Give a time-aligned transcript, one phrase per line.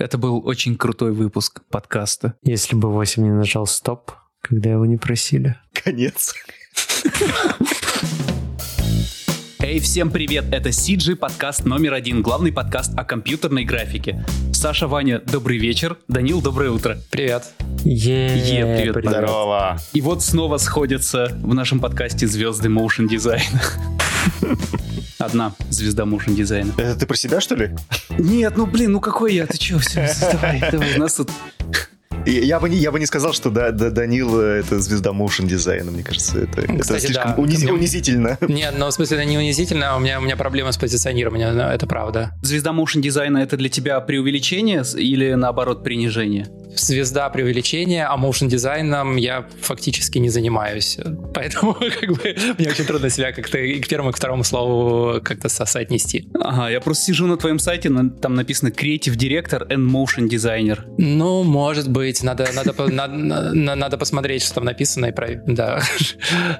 [0.00, 2.32] Это был очень крутой выпуск подкаста.
[2.42, 5.56] Если бы 8 не нажал стоп, когда его не просили.
[5.74, 6.34] Конец.
[9.58, 10.46] Эй, всем привет!
[10.52, 14.24] Это CG подкаст номер один, главный подкаст о компьютерной графике.
[14.54, 15.98] Саша, Ваня, добрый вечер.
[16.08, 16.96] Данил, доброе утро.
[17.10, 17.52] Привет.
[17.84, 19.10] Е, привет, привет.
[19.10, 19.78] Здорово.
[19.92, 23.60] И вот снова сходятся в нашем подкасте звезды motion дизайна.
[25.20, 26.72] Одна звезда motion дизайна.
[26.78, 27.76] Это ты про себя, что ли?
[28.18, 29.46] Нет, ну блин, ну какой я?
[29.46, 29.78] Ты чё?
[29.78, 30.96] Все, давай, давай.
[30.96, 31.30] У нас тут
[32.26, 35.46] я бы, не, я бы не сказал, что да, да, Данил э, это звезда моушен
[35.46, 35.90] дизайна.
[35.90, 37.42] Мне кажется, это, Кстати, это слишком да.
[37.42, 38.38] униз, унизительно.
[38.42, 41.58] Нет, но в смысле это не унизительно, а у меня, у меня проблема с позиционированием,
[41.58, 42.32] это правда.
[42.42, 46.48] Звезда моушен дизайна это для тебя преувеличение или наоборот принижение?
[46.76, 50.98] Звезда преувеличения, а моушен дизайном я фактически не занимаюсь.
[51.34, 55.20] Поэтому как бы мне очень трудно себя как-то и к первому, и к второму слову
[55.22, 56.28] как-то соотнести.
[56.40, 60.80] Ага, я просто сижу на твоем сайте, там написано Creative Director and Motion Designer.
[60.98, 65.42] Ну, может быть, надо, надо, надо, надо посмотреть, что там написано и про...
[65.46, 65.82] Да.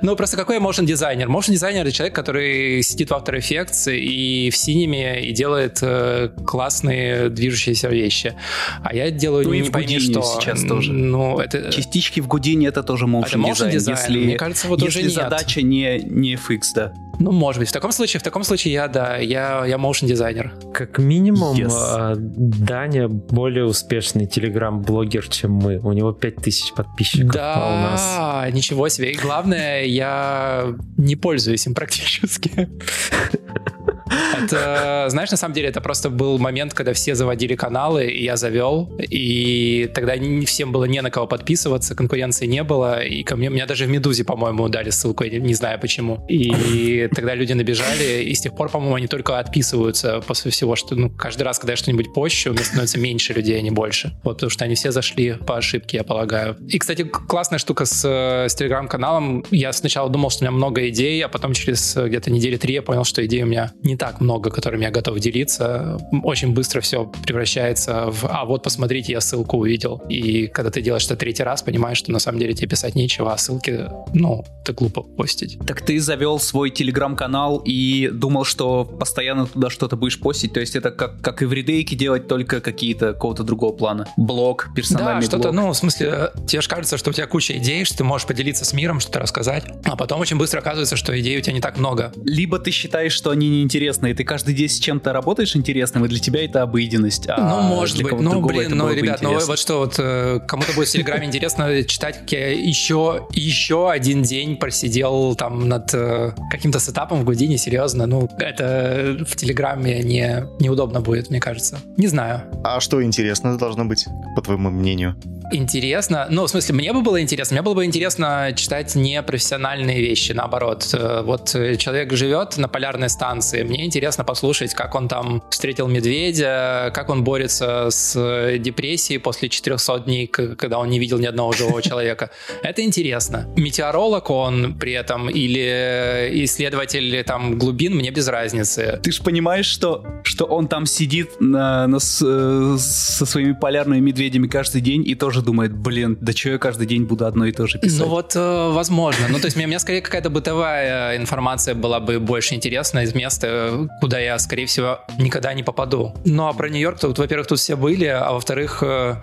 [0.03, 1.29] Ну, просто какой motion дизайнер?
[1.29, 6.31] Motion дизайнер это человек, который сидит в After Effects и в синеме и делает э,
[6.47, 8.35] классные движущиеся вещи.
[8.83, 10.23] А я делаю ну, не пойми что.
[10.23, 10.93] сейчас тоже.
[10.93, 11.71] Ну, это...
[11.73, 13.99] Частички в Гудине это тоже motion, это motion дизайн.
[13.99, 16.93] Если, Мне кажется, вот если уже задача не, не FX, да.
[17.19, 17.69] Ну, может быть.
[17.69, 20.55] В таком случае, в таком случае я, да, я, я motion дизайнер.
[20.73, 21.71] Как минимум, yes.
[21.71, 25.79] А, Даня более успешный телеграм-блогер, чем мы.
[25.79, 28.55] У него 5000 подписчиков, да, а у нас...
[28.55, 29.13] ничего себе.
[29.13, 32.69] И главное, я не пользуюсь им практически.
[34.11, 38.37] Это, знаешь, на самом деле это просто был момент, когда все заводили каналы, и я
[38.37, 43.37] завел, и тогда не всем было не на кого подписываться, конкуренции не было, и ко
[43.37, 46.25] мне, меня даже в Медузе, по-моему, дали ссылку, я не знаю почему.
[46.29, 50.95] И тогда люди набежали, и с тех пор, по-моему, они только отписываются после всего, что
[50.95, 54.13] ну, каждый раз, когда я что-нибудь пощу, у меня становится меньше людей, а не больше.
[54.25, 56.57] Вот, потому что они все зашли по ошибке, я полагаю.
[56.69, 59.45] И, кстати, классная штука с, с телеграм-каналом.
[59.51, 62.83] Я сначала думал, что у меня много идей, а потом через где-то недели три я
[62.83, 65.99] понял, что идей у меня не так много, которыми я готов делиться.
[66.25, 70.03] Очень быстро все превращается в «а вот посмотрите, я ссылку увидел».
[70.09, 73.35] И когда ты делаешь это третий раз, понимаешь, что на самом деле тебе писать нечего,
[73.35, 75.59] а ссылки, ну, это глупо постить.
[75.67, 80.55] Так ты завел свой телеграм-канал и думал, что постоянно туда что-то будешь постить?
[80.55, 84.09] То есть это как, как и в редейке делать, только какие-то какого-то другого плана?
[84.17, 87.85] Блог, персональный да, что-то, ну, в смысле, тебе же кажется, что у тебя куча идей,
[87.85, 91.37] что ты можешь поделиться с миром, что-то рассказать, а потом очень быстро оказывается, что идей
[91.37, 92.15] у тебя не так много.
[92.25, 96.09] Либо ты считаешь, что они неинтересны, и ты каждый день с чем-то работаешь интересным, и
[96.09, 97.29] для тебя это обыденность.
[97.29, 98.13] А ну, может быть.
[98.13, 102.21] Ну, блин, ну, ребят, ну вот что, вот э, кому-то будет в Телеграме интересно читать,
[102.21, 108.07] как я еще, еще один день просидел там над э, каким-то сетапом в Гудине, серьезно.
[108.07, 111.79] Ну, это в Телеграме не, неудобно будет, мне кажется.
[111.97, 112.43] Не знаю.
[112.65, 115.17] А что интересно должно быть, по твоему мнению?
[115.53, 116.27] интересно.
[116.31, 117.55] Ну, в смысле, мне бы было интересно.
[117.55, 120.89] Мне было бы интересно читать не профессиональные вещи, наоборот.
[120.93, 123.63] Э, вот человек живет на полярной станции.
[123.71, 130.01] Мне интересно послушать, как он там встретил медведя, как он борется с депрессией после 400
[130.01, 132.31] дней, когда он не видел ни одного живого человека.
[132.63, 133.49] Это интересно.
[133.57, 138.99] Метеоролог он при этом или исследователь там глубин, мне без разницы.
[139.05, 144.49] Ты же понимаешь, что, что он там сидит на, на, э, со своими полярными медведями
[144.49, 147.69] каждый день и тоже думает, блин, да что я каждый день буду одно и то
[147.69, 148.01] же писать?
[148.01, 149.29] Ну вот, э, возможно.
[149.29, 153.60] Ну то есть мне, мне скорее какая-то бытовая информация была бы больше интересна из места,
[154.01, 156.15] куда я, скорее всего, никогда не попаду.
[156.25, 159.17] Ну а про Нью-Йорк, тут, во-первых, тут все были, а во-вторых, э,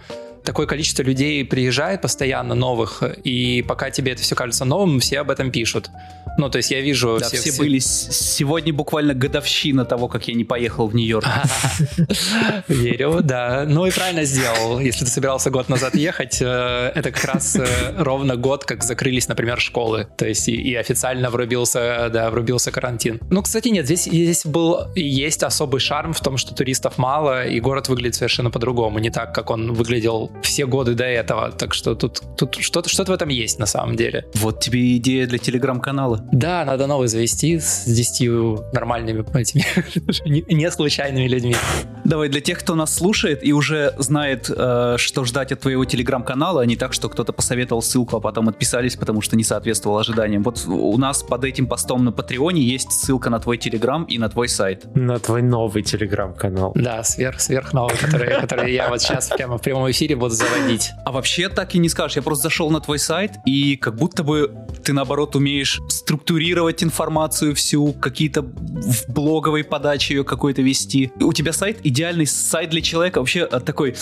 [0.43, 5.29] такое количество людей приезжает постоянно новых, и пока тебе это все кажется новым, все об
[5.29, 5.89] этом пишут.
[6.37, 7.17] Ну, то есть я вижу...
[7.19, 7.79] Да, все, все, все были...
[7.79, 11.27] Сегодня буквально годовщина того, как я не поехал в Нью-Йорк.
[12.67, 13.65] Верю, да.
[13.67, 14.79] Ну и правильно сделал.
[14.79, 19.27] Если ты собирался год назад ехать, э, это как раз э, ровно год, как закрылись,
[19.27, 20.07] например, школы.
[20.17, 23.19] То есть и, официально врубился, да, врубился карантин.
[23.29, 27.59] Ну, кстати, нет, здесь, здесь был, есть особый шарм в том, что туристов мало, и
[27.59, 28.99] город выглядит совершенно по-другому.
[28.99, 31.51] Не так, как он выглядел все годы до этого.
[31.51, 34.25] Так что тут, тут что-то что в этом есть на самом деле.
[34.35, 36.27] Вот тебе идея для телеграм-канала.
[36.32, 39.64] Да, надо новый завести с 10 нормальными этими,
[40.53, 41.56] не случайными людьми.
[42.03, 46.62] Давай, для тех, кто нас слушает и уже знает, э, что ждать от твоего телеграм-канала,
[46.62, 50.44] а не так, что кто-то посоветовал ссылку, а потом отписались, потому что не соответствовал ожиданиям.
[50.44, 54.29] Вот у нас под этим постом на Патреоне есть ссылка на твой телеграм и на
[54.29, 54.85] твой сайт.
[54.96, 56.72] На твой новый телеграм-канал.
[56.76, 60.91] Да, сверх, сверх новый, который, который я вот сейчас прямо в прямом эфире буду заводить.
[61.06, 62.16] А вообще так и не скажешь.
[62.16, 64.53] Я просто зашел на твой сайт, и как будто бы
[64.84, 66.16] ты наоборот умеешь структурировать
[66.84, 71.11] информацию всю, какие-то в блоговой подаче ее какой-то вести.
[71.19, 73.96] У тебя сайт идеальный сайт для человека, вообще э, такой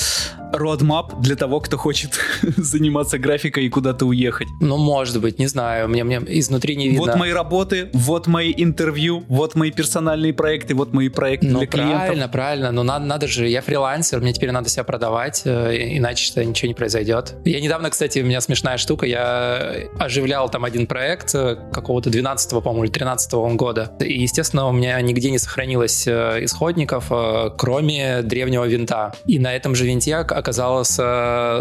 [0.54, 2.20] roadmap для того, кто хочет
[2.58, 4.48] заниматься графикой и куда-то уехать.
[4.62, 7.06] Ну, может быть, не знаю, мне, мне изнутри не видно.
[7.06, 11.68] Вот мои работы, вот мои интервью, вот мои персональные проекты, вот мои проекты ну, для
[11.68, 11.98] клиентов.
[11.98, 16.26] правильно, правильно, но надо, надо же, я фрилансер, мне теперь надо себя продавать, э, иначе
[16.26, 17.36] что ничего не произойдет.
[17.46, 22.52] Я недавно, кстати, у меня смешная штука, я оживлял там один проект э, какого-то 12
[22.64, 27.12] по-моему, или 13 года, и, естественно, у меня нигде не сохранилось э, исходников,
[27.58, 29.14] кроме древнего винта.
[29.26, 31.00] И на этом же винте оказалось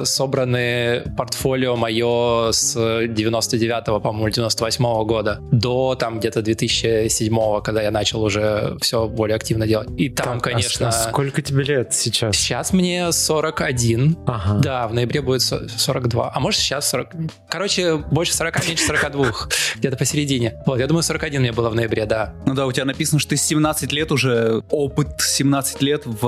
[0.08, 2.74] собраны портфолио мое с
[3.06, 9.36] 99 по-моему, 98 -го года до там где-то 2007 когда я начал уже все более
[9.36, 9.88] активно делать.
[9.96, 10.88] И там, так, конечно...
[10.88, 12.36] А сколько тебе лет сейчас?
[12.36, 14.16] Сейчас мне 41.
[14.26, 14.60] Ага.
[14.60, 16.32] Да, в ноябре будет 42.
[16.34, 17.08] А может сейчас 40...
[17.48, 19.26] Короче, больше 40, меньше 42.
[19.76, 20.62] Где-то посередине.
[20.66, 22.34] Вот, я думаю, 41 мне было в ноябре, да.
[22.46, 26.20] Ну да, у тебя написано, что ты 17 лет уже, опыт 17 лет в,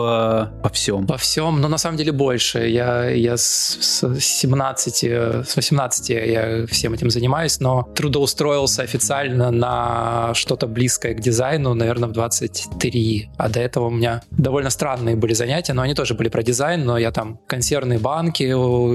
[0.62, 1.06] во всем.
[1.06, 2.35] Во всем, но на самом деле больше.
[2.54, 10.34] Я, я с, с 17, с 18 я всем этим занимаюсь, но трудоустроился официально на
[10.34, 13.30] что-то близкое к дизайну, наверное, в 23.
[13.36, 16.84] А до этого у меня довольно странные были занятия, но они тоже были про дизайн,
[16.84, 18.46] но я там консервные банки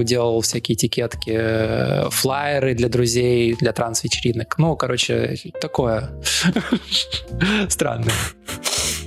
[0.04, 4.58] делал, всякие этикетки, флайеры для друзей, для транс-вечеринок.
[4.58, 6.10] Ну, короче, такое
[7.68, 8.12] странное.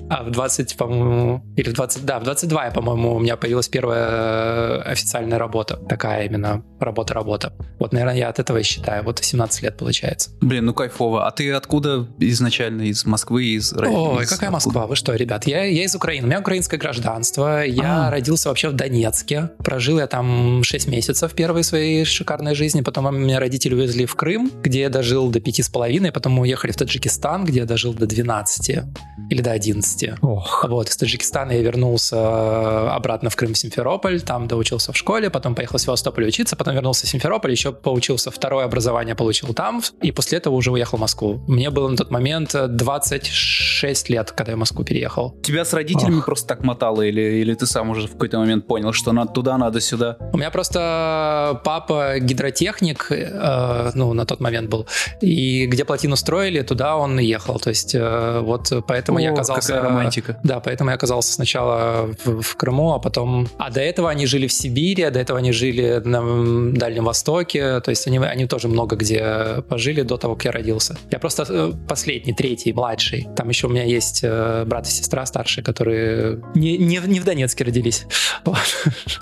[0.10, 4.08] А в 20, по-моему, или в 20, да, в 22, по-моему, у меня появилась первая
[4.08, 5.78] э, официальная работа.
[5.90, 7.54] Такая именно работа-работа.
[7.80, 9.04] Вот, наверное, я от этого и считаю.
[9.04, 10.30] Вот 17 лет получается.
[10.42, 11.28] Блин, ну кайфово.
[11.28, 12.84] А ты откуда изначально?
[12.84, 14.30] Из Москвы, из Ой, из...
[14.30, 14.86] какая Москва?
[14.86, 15.48] Вы что, ребят?
[15.48, 16.26] Я, я из Украины.
[16.26, 17.64] У меня украинское гражданство.
[17.66, 18.12] Я а.
[18.12, 19.50] родился вообще в Донецке.
[19.64, 22.82] Прожил я там 6 месяцев первой своей шикарной жизни.
[22.82, 26.12] Потом меня родители увезли в Крым, где я дожил до пяти с половиной.
[26.12, 28.84] Потом мы уехали в Таджикистан, где я дожил до 12
[29.30, 30.18] или до 11 области.
[30.22, 30.66] Ох.
[30.68, 35.30] Вот, из Таджикистана я вернулся э, обратно в Крым, в Симферополь, там доучился в школе,
[35.30, 39.82] потом поехал в Севастополь учиться, потом вернулся в Симферополь, еще поучился, второе образование получил там,
[40.02, 41.44] и после этого уже уехал в Москву.
[41.48, 45.36] Мне было на тот момент 26 лет, когда я в Москву переехал.
[45.42, 46.26] Тебя с родителями Ох.
[46.26, 49.58] просто так мотало, или, или ты сам уже в какой-то момент понял, что надо туда,
[49.58, 50.18] надо сюда?
[50.34, 54.88] У меня просто папа гидротехник, э, ну, на тот момент был,
[55.22, 59.85] и где плотину строили, туда он ехал, то есть э, вот поэтому О, я оказался
[59.88, 60.40] романтика.
[60.44, 63.48] Да, поэтому я оказался сначала в, в Крыму, а потом...
[63.58, 67.80] А до этого они жили в Сибири, а до этого они жили на Дальнем Востоке,
[67.82, 70.98] то есть они, они тоже много где пожили до того, как я родился.
[71.12, 73.28] Я просто э, последний, третий, младший.
[73.36, 77.24] Там еще у меня есть э, брат и сестра старшие, которые не, не, не в
[77.24, 78.06] Донецке родились.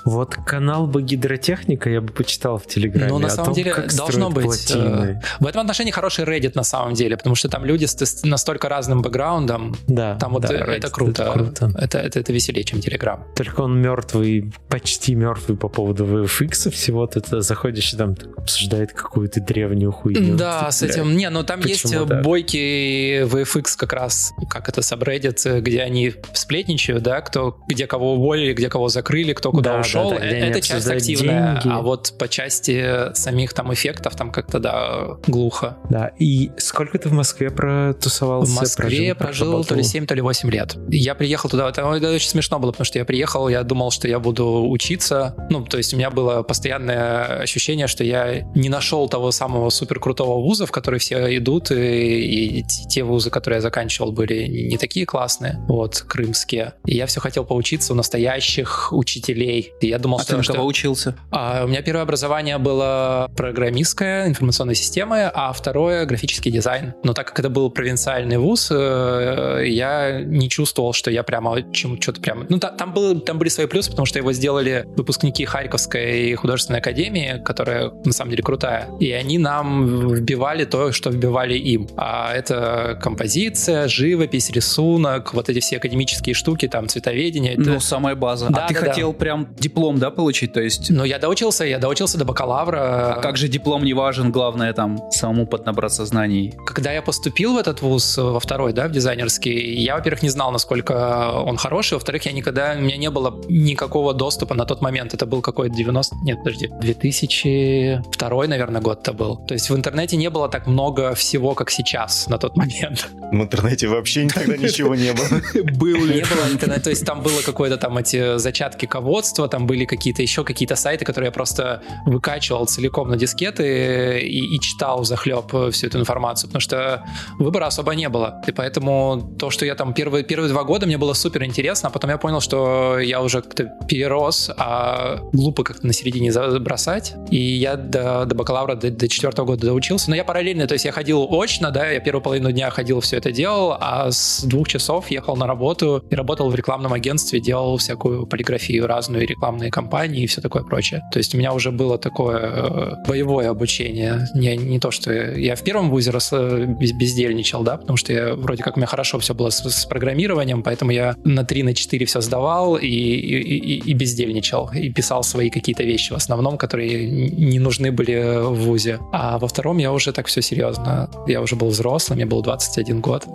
[0.06, 3.10] Вот канал бы гидротехника я бы почитал в Телеграме.
[3.10, 4.72] Ну, на самом том, деле, должно быть.
[4.72, 5.22] Э, плотины.
[5.40, 9.02] В этом отношении хороший Reddit на самом деле, потому что там люди с настолько разным
[9.02, 9.76] бэкграундом.
[9.88, 10.18] Да.
[10.18, 11.24] Там вот да, это круто.
[11.24, 11.72] Это, круто.
[11.78, 13.20] Это, это, это веселее, чем Telegram.
[13.36, 17.08] Только он мертвый, почти мертвый по поводу VFX всего.
[17.08, 20.36] Ты заходишь и там обсуждает какую-то древнюю хуйню.
[20.36, 21.16] Да, с этим...
[21.16, 22.24] Не, ну там Почему есть так?
[22.24, 28.54] бойки VFX как раз, как это subreddit, где они сплетничают, да, кто, где кого уволили,
[28.54, 30.12] где кого закрыли, кто куда да, ушел.
[30.12, 31.62] Да, да, это часть активная.
[31.62, 31.76] Деньги.
[31.76, 35.78] А вот по части самих там эффектов там как-то, да, глухо.
[35.90, 38.52] Да, и сколько ты в Москве протусовался?
[38.52, 40.78] В Москве прожил, прожил то ли 7, то ли 8 лет лет.
[40.90, 44.08] Я приехал туда, это, это очень смешно было, потому что я приехал, я думал, что
[44.08, 49.08] я буду учиться, ну, то есть у меня было постоянное ощущение, что я не нашел
[49.10, 53.62] того самого супер крутого вуза, в который все идут, и, и те вузы, которые я
[53.62, 56.74] заканчивал, были не такие классные, вот, крымские.
[56.86, 59.74] И я все хотел поучиться у настоящих учителей.
[59.82, 60.32] И я думал, а что...
[60.32, 60.54] ты на что...
[60.54, 61.16] кого учился?
[61.32, 66.94] А, у меня первое образование было программистское, информационной системы, а второе— графический дизайн.
[67.04, 72.02] Но так как это был провинциальный вуз, э, я не чувствовал, что я прямо чем
[72.02, 72.46] что-то прямо...
[72.50, 76.80] Ну, там, там, было, там были свои плюсы, потому что его сделали выпускники Харьковской художественной
[76.80, 78.90] академии, которая на самом деле крутая.
[79.00, 81.88] И они нам вбивали то, что вбивали им.
[81.98, 87.54] А это композиция, живопись, рисунок, вот эти все академические штуки, там, цветоведение.
[87.54, 87.62] Это...
[87.62, 88.50] Ну, самая база.
[88.50, 89.18] Да, а ты да, хотел да.
[89.20, 90.54] прям диплом, да, получить?
[90.54, 90.90] То есть...
[90.90, 93.16] Ну, я доучился, я доучился до бакалавра.
[93.18, 94.32] А как же диплом не важен?
[94.32, 96.54] Главное там самому поднабраться знаний.
[96.66, 100.52] Когда я поступил в этот вуз, во второй, да, в дизайнерский, я, во-первых, не знал,
[100.52, 105.14] насколько он хороший, во-вторых, я никогда, у меня не было никакого доступа на тот момент.
[105.14, 109.38] Это был какой-то 90, нет, подожди, 2002, наверное, год это был.
[109.46, 113.10] То есть в интернете не было так много всего, как сейчас на тот момент.
[113.32, 115.42] В интернете вообще никогда ничего не было.
[115.78, 116.16] Был ли?
[116.16, 120.22] Не было интернета, то есть там было какое-то там эти зачатки ководства, там были какие-то
[120.22, 125.88] еще какие-то сайты, которые я просто выкачивал целиком на дискеты и, и читал захлеб всю
[125.88, 127.04] эту информацию, потому что
[127.40, 128.42] выбора особо не было.
[128.48, 131.92] И поэтому то, что я там первые, первые два года, мне было супер интересно, а
[131.92, 136.30] потом я понял, что я уже как-то перерос, а глупо как-то на середине
[136.60, 137.16] бросать.
[137.32, 140.10] И я до, до бакалавра, до, до четвертого года доучился.
[140.10, 143.16] Но я параллельно, то есть я ходил очно, да, я первую половину дня ходил, все
[143.16, 147.78] это делал, а с двух часов ехал на работу и работал в рекламном агентстве, делал
[147.78, 151.02] всякую полиграфию разную, рекламные кампании и все такое прочее.
[151.14, 154.28] То есть у меня уже было такое э, боевое обучение.
[154.36, 158.36] Не, не то, что я в первом вузе рос, э, бездельничал, да, потому что я
[158.36, 161.74] вроде как у меня хорошо все было с, с программированием, поэтому я на 3, на
[161.74, 166.58] 4 все сдавал и, и, и, и бездельничал, и писал свои какие-то вещи в основном,
[166.58, 167.10] которые
[167.52, 169.00] не нужны были в ВУЗе.
[169.12, 171.10] А во втором я уже так все серьезно.
[171.28, 173.28] Я уже был взрослым, мне был 21 год.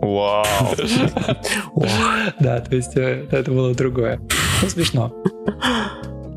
[0.00, 0.44] Вау.
[2.40, 4.20] Да, то есть э, это было другое.
[4.62, 5.12] Ну, смешно.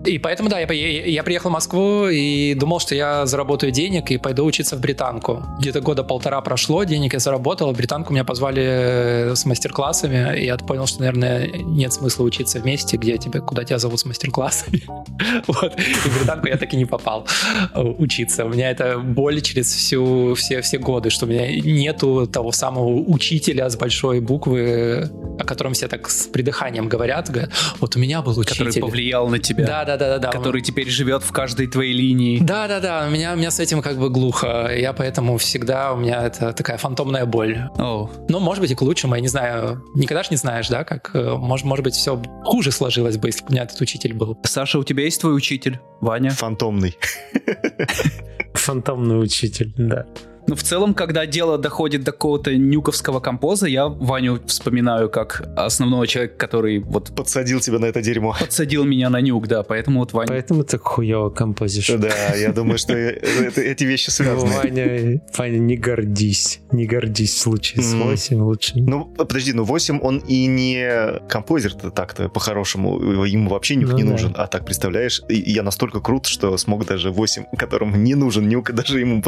[0.06, 4.18] И поэтому, да, я, я приехал в Москву и думал, что я заработаю денег и
[4.18, 5.44] пойду учиться в британку.
[5.60, 10.58] Где-то года полтора прошло, денег я заработал, в британку меня позвали с мастер-классами, и я
[10.58, 14.84] понял, что, наверное, нет смысла учиться вместе, где тебя, куда тебя зовут с мастер-классами.
[15.48, 15.80] вот.
[15.80, 17.28] И в британку я так и не попал
[17.74, 18.46] э, учиться.
[18.46, 22.88] У меня это боль через всю, все, все годы, что у меня нету того самого
[22.88, 25.10] учителя с большой буквы,
[25.40, 27.30] о котором все так с придыханием говорят.
[27.30, 28.66] говорят вот у меня был учитель.
[28.66, 29.66] Который повлиял на тебя.
[29.66, 30.32] Да, да, да, да, да.
[30.32, 32.40] Который теперь живет в каждой твоей линии.
[32.40, 33.06] Да, да, да.
[33.08, 34.72] У меня, у меня с этим как бы глухо.
[34.75, 37.58] Я поэтому всегда у меня это такая фантомная боль.
[37.78, 38.10] Oh.
[38.30, 39.84] Ну, может быть, и к лучшему, я не знаю.
[39.96, 43.42] Никогда ж не знаешь, да, как э, может, может быть, все хуже сложилось бы, если
[43.42, 44.38] бы у меня этот учитель был.
[44.44, 45.80] Саша, у тебя есть твой учитель?
[46.02, 46.32] Ваня?
[46.32, 46.98] Фантомный.
[48.54, 50.06] Фантомный учитель, да.
[50.48, 56.08] Но в целом, когда дело доходит до какого-то нюковского композа, я Ваню вспоминаю как основного
[56.08, 57.16] человека, который вот...
[57.16, 58.36] Подсадил тебя на это дерьмо.
[58.40, 60.28] Подсадил меня на нюк, да, поэтому вот Ваня...
[60.28, 61.90] Поэтому ты хуёво композишь.
[61.90, 64.54] Да, я думаю, что эти вещи связаны.
[64.56, 66.60] Ваня, Ваня, не гордись.
[66.72, 68.74] Не гордись в случае с 8 лучше.
[68.75, 73.24] Ну, подожди, ну 8 он и не композер-то так-то по-хорошему.
[73.25, 74.34] Ему вообще нюк ну не нужен.
[74.38, 79.00] А так, представляешь, я настолько крут, что смог даже 8, которому не нужен нюк, даже
[79.00, 79.22] ему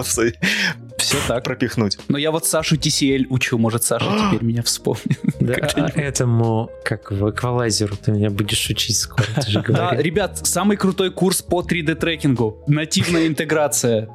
[0.98, 1.44] все так.
[1.44, 1.98] Пропихнуть.
[2.08, 5.20] Но я вот Сашу TCL учу, может, Саша теперь меня вспомнит.
[5.40, 10.46] Да, а этому, как в эквалайзеру, ты меня будешь учить скоро, ты же Да, ребят,
[10.46, 12.64] самый крутой курс по 3D-трекингу.
[12.68, 14.10] Нативная интеграция.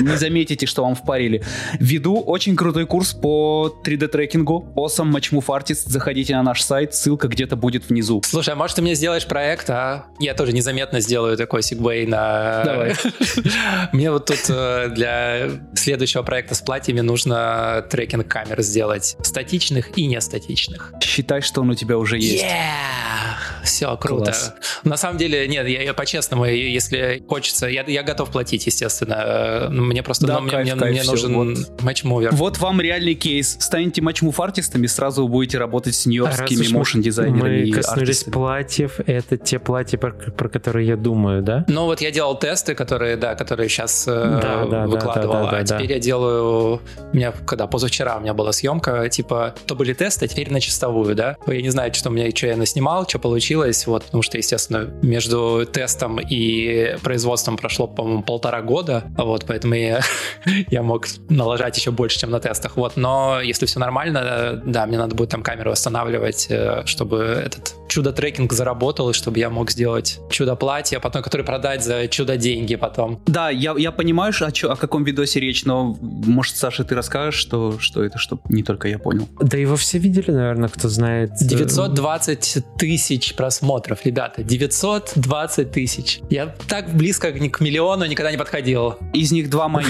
[0.00, 1.44] Не заметите, что вам впарили.
[1.78, 4.74] Веду очень крутой курс по 3D-трекингу.
[4.74, 5.82] Awesome Matchmove Artist.
[5.86, 8.22] Заходите на наш сайт, ссылка где-то будет внизу.
[8.24, 10.06] Слушай, а может ты мне сделаешь проект, а?
[10.18, 12.62] Я тоже незаметно сделаю такой сегвей на...
[12.64, 12.94] Давай.
[13.92, 20.06] Мне вот тут э, для следующего проекта с платьями нужно трекинг камер сделать, статичных и
[20.06, 20.92] не статичных.
[21.02, 22.44] Считай, что он у тебя уже есть.
[22.44, 23.22] Yeah!
[23.62, 24.24] Все, круто.
[24.24, 24.54] Класс.
[24.84, 29.68] На самом деле, нет, я, я по-честному, если хочется, я, я готов платить, естественно.
[29.70, 31.82] Мне просто да, ну, кайф, мне, кайф, мне нужен вот.
[31.82, 32.34] матчмувер.
[32.34, 33.56] Вот вам реальный кейс.
[33.60, 37.66] Станете матчмув артистами, сразу будете работать с нью-йоркскими моушен дизайнерами.
[37.66, 38.32] Мы коснулись артистами.
[38.32, 41.64] платьев, это те платья, про, про которые я думаю, да?
[41.68, 44.10] Ну вот я делал тесты, которые, да, которые сейчас э,
[44.42, 45.94] да, да, выкладывал, да, да, да, а да, теперь да.
[45.94, 46.80] я делаю, у
[47.12, 51.14] меня, когда позавчера у меня была съемка, типа, то были тесты, а теперь на чистовую,
[51.14, 51.36] да?
[51.46, 54.90] Я не знаю, что у меня, что я наснимал, что получилось, вот, потому что, естественно,
[55.02, 60.00] между тестом и производством прошло, по-моему, полтора года, вот, поэтому я,
[60.68, 64.98] я мог налажать еще больше, чем на тестах, вот, но если все нормально, да, мне
[64.98, 70.20] надо будет там камеру восстанавливать, э, чтобы этот чудо-трекинг заработал, и чтобы я мог сделать
[70.30, 73.20] чудо-платье, а потом, который продать за чудо-деньги потом.
[73.26, 77.36] Да, я, я понимаю, о, чё, о каком видосе речь, но, может, Саша, ты расскажешь,
[77.36, 79.28] что, что это, чтобы не только я понял.
[79.40, 81.32] Да его все видели, наверное, кто знает.
[81.40, 86.20] 920 тысяч просмотров, ребята, 920 тысяч.
[86.28, 88.96] Я так близко к миллиону никогда не подходил.
[89.12, 89.84] Из них два мои,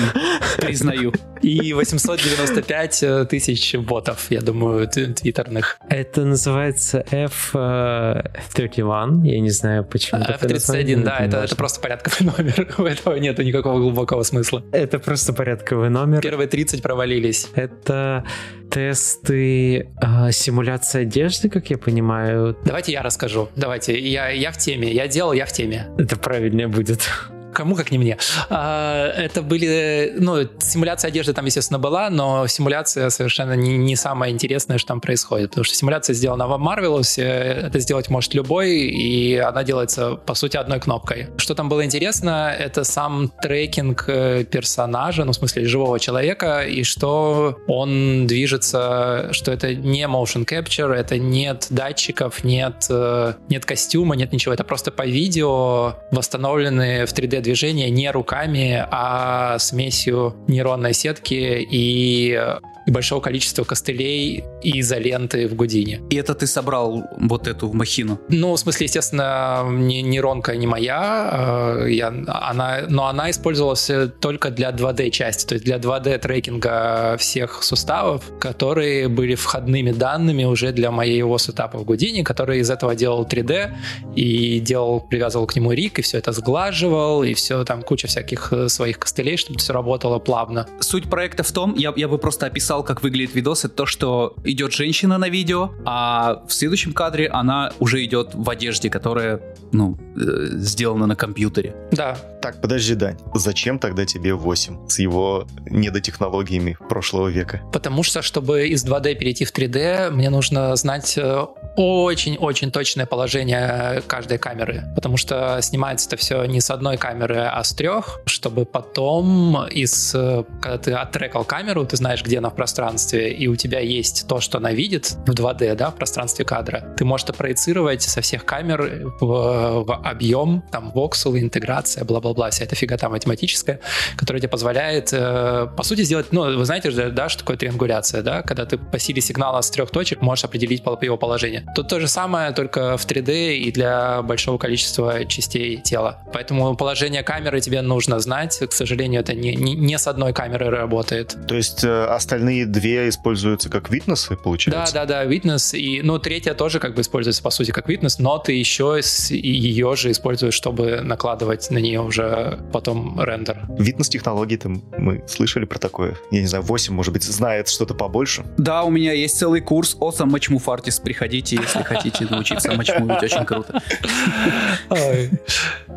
[0.58, 1.12] признаю.
[1.42, 5.76] И 895 э, тысяч ботов, я думаю, твиттерных.
[5.88, 10.22] Это называется F31, я не знаю, почему.
[10.22, 12.72] F31, да, это, это просто порядковый номер.
[12.78, 14.62] У этого нет никакого глубокого смысла.
[14.70, 16.20] Это просто порядковый номер.
[16.20, 17.48] Первые 30 провалились.
[17.54, 18.24] Это
[18.70, 22.56] тесты э, симуляции одежды, как я понимаю.
[22.64, 23.48] Давайте я расскажу.
[23.56, 24.90] Давайте, я, я в теме.
[24.90, 25.88] Я делал, я в теме.
[25.98, 27.08] Это правильнее будет.
[27.52, 28.18] Кому как не мне.
[28.50, 34.32] А, это были, ну, симуляция одежды там, естественно, была, но симуляция совершенно не, не самое
[34.32, 39.36] интересное, что там происходит, потому что симуляция сделана в Marvelous, это сделать может любой, и
[39.36, 41.28] она делается, по сути, одной кнопкой.
[41.36, 46.82] Что там было интересно, это сам трекинг э, персонажа, ну, в смысле, живого человека, и
[46.82, 54.16] что он движется, что это не motion capture, это нет датчиков, нет, э, нет костюма,
[54.16, 60.94] нет ничего, это просто по видео восстановленные в 3D движения не руками, а смесью нейронной
[60.94, 62.38] сетки и
[62.81, 66.00] и большого количества костылей и изоленты в Гудине.
[66.10, 68.20] И это ты собрал вот эту махину?
[68.28, 74.50] Ну, в смысле, естественно, не, нейронка не моя, а, я, она, но она использовалась только
[74.50, 81.38] для 2D-части, то есть для 2D-трекинга всех суставов, которые были входными данными уже для моего
[81.38, 83.72] сетапа в Гудине, который из этого делал 3D
[84.16, 88.52] и делал, привязывал к нему рик, и все это сглаживал, и все там куча всяких
[88.68, 90.66] своих костылей, чтобы все работало плавно.
[90.80, 93.86] Суть проекта в том, я, я бы просто описал описал, как выглядит видос, это то,
[93.86, 99.40] что идет женщина на видео, а в следующем кадре она уже идет в одежде, которая,
[99.72, 101.74] ну, э, сделана на компьютере.
[101.92, 102.16] Да.
[102.42, 107.60] Так, подожди, Дань, зачем тогда тебе 8 с его недотехнологиями прошлого века?
[107.72, 114.02] Потому что, чтобы из 2D перейти в 3D, мне нужно знать э, очень-очень точное положение
[114.06, 118.64] каждой камеры, потому что снимается это все не с одной камеры, а с трех, чтобы
[118.64, 123.56] потом из, э, когда ты оттрекал камеру, ты знаешь, где она в пространстве, и у
[123.56, 127.32] тебя есть то, что она видит в 2D, да, в пространстве кадра, ты можешь это
[127.32, 133.10] проецировать со всех камер в, в объем, там, воксел, интеграция, бла-бла-бла, вся эта фига там
[133.10, 133.80] математическая,
[134.16, 138.22] которая тебе позволяет, э, по сути, сделать, ну, вы знаете же, да, что такое триангуляция,
[138.22, 141.64] да, когда ты по силе сигнала с трех точек можешь определить его положение.
[141.74, 146.20] Тут то же самое, только в 3D и для большого количества частей тела.
[146.32, 148.58] Поэтому положение камеры тебе нужно знать.
[148.58, 151.36] К сожалению, это не, не, не с одной камерой работает.
[151.48, 154.94] То есть э, остальные остальные две используются как витнесы, получается?
[154.94, 155.74] Да, да, да, витнес.
[155.74, 159.96] И, ну, третья тоже как бы используется, по сути, как витнес, но ты еще ее
[159.96, 163.66] же используешь, чтобы накладывать на нее уже потом рендер.
[163.78, 164.68] Витнес-технологии-то
[164.98, 166.16] мы слышали про такое.
[166.30, 168.44] Я не знаю, 8, может быть, знает что-то побольше?
[168.58, 171.02] Да, у меня есть целый курс Match Move Artist.
[171.02, 173.22] Приходите, если хотите научиться матчмувить.
[173.22, 173.82] Очень круто.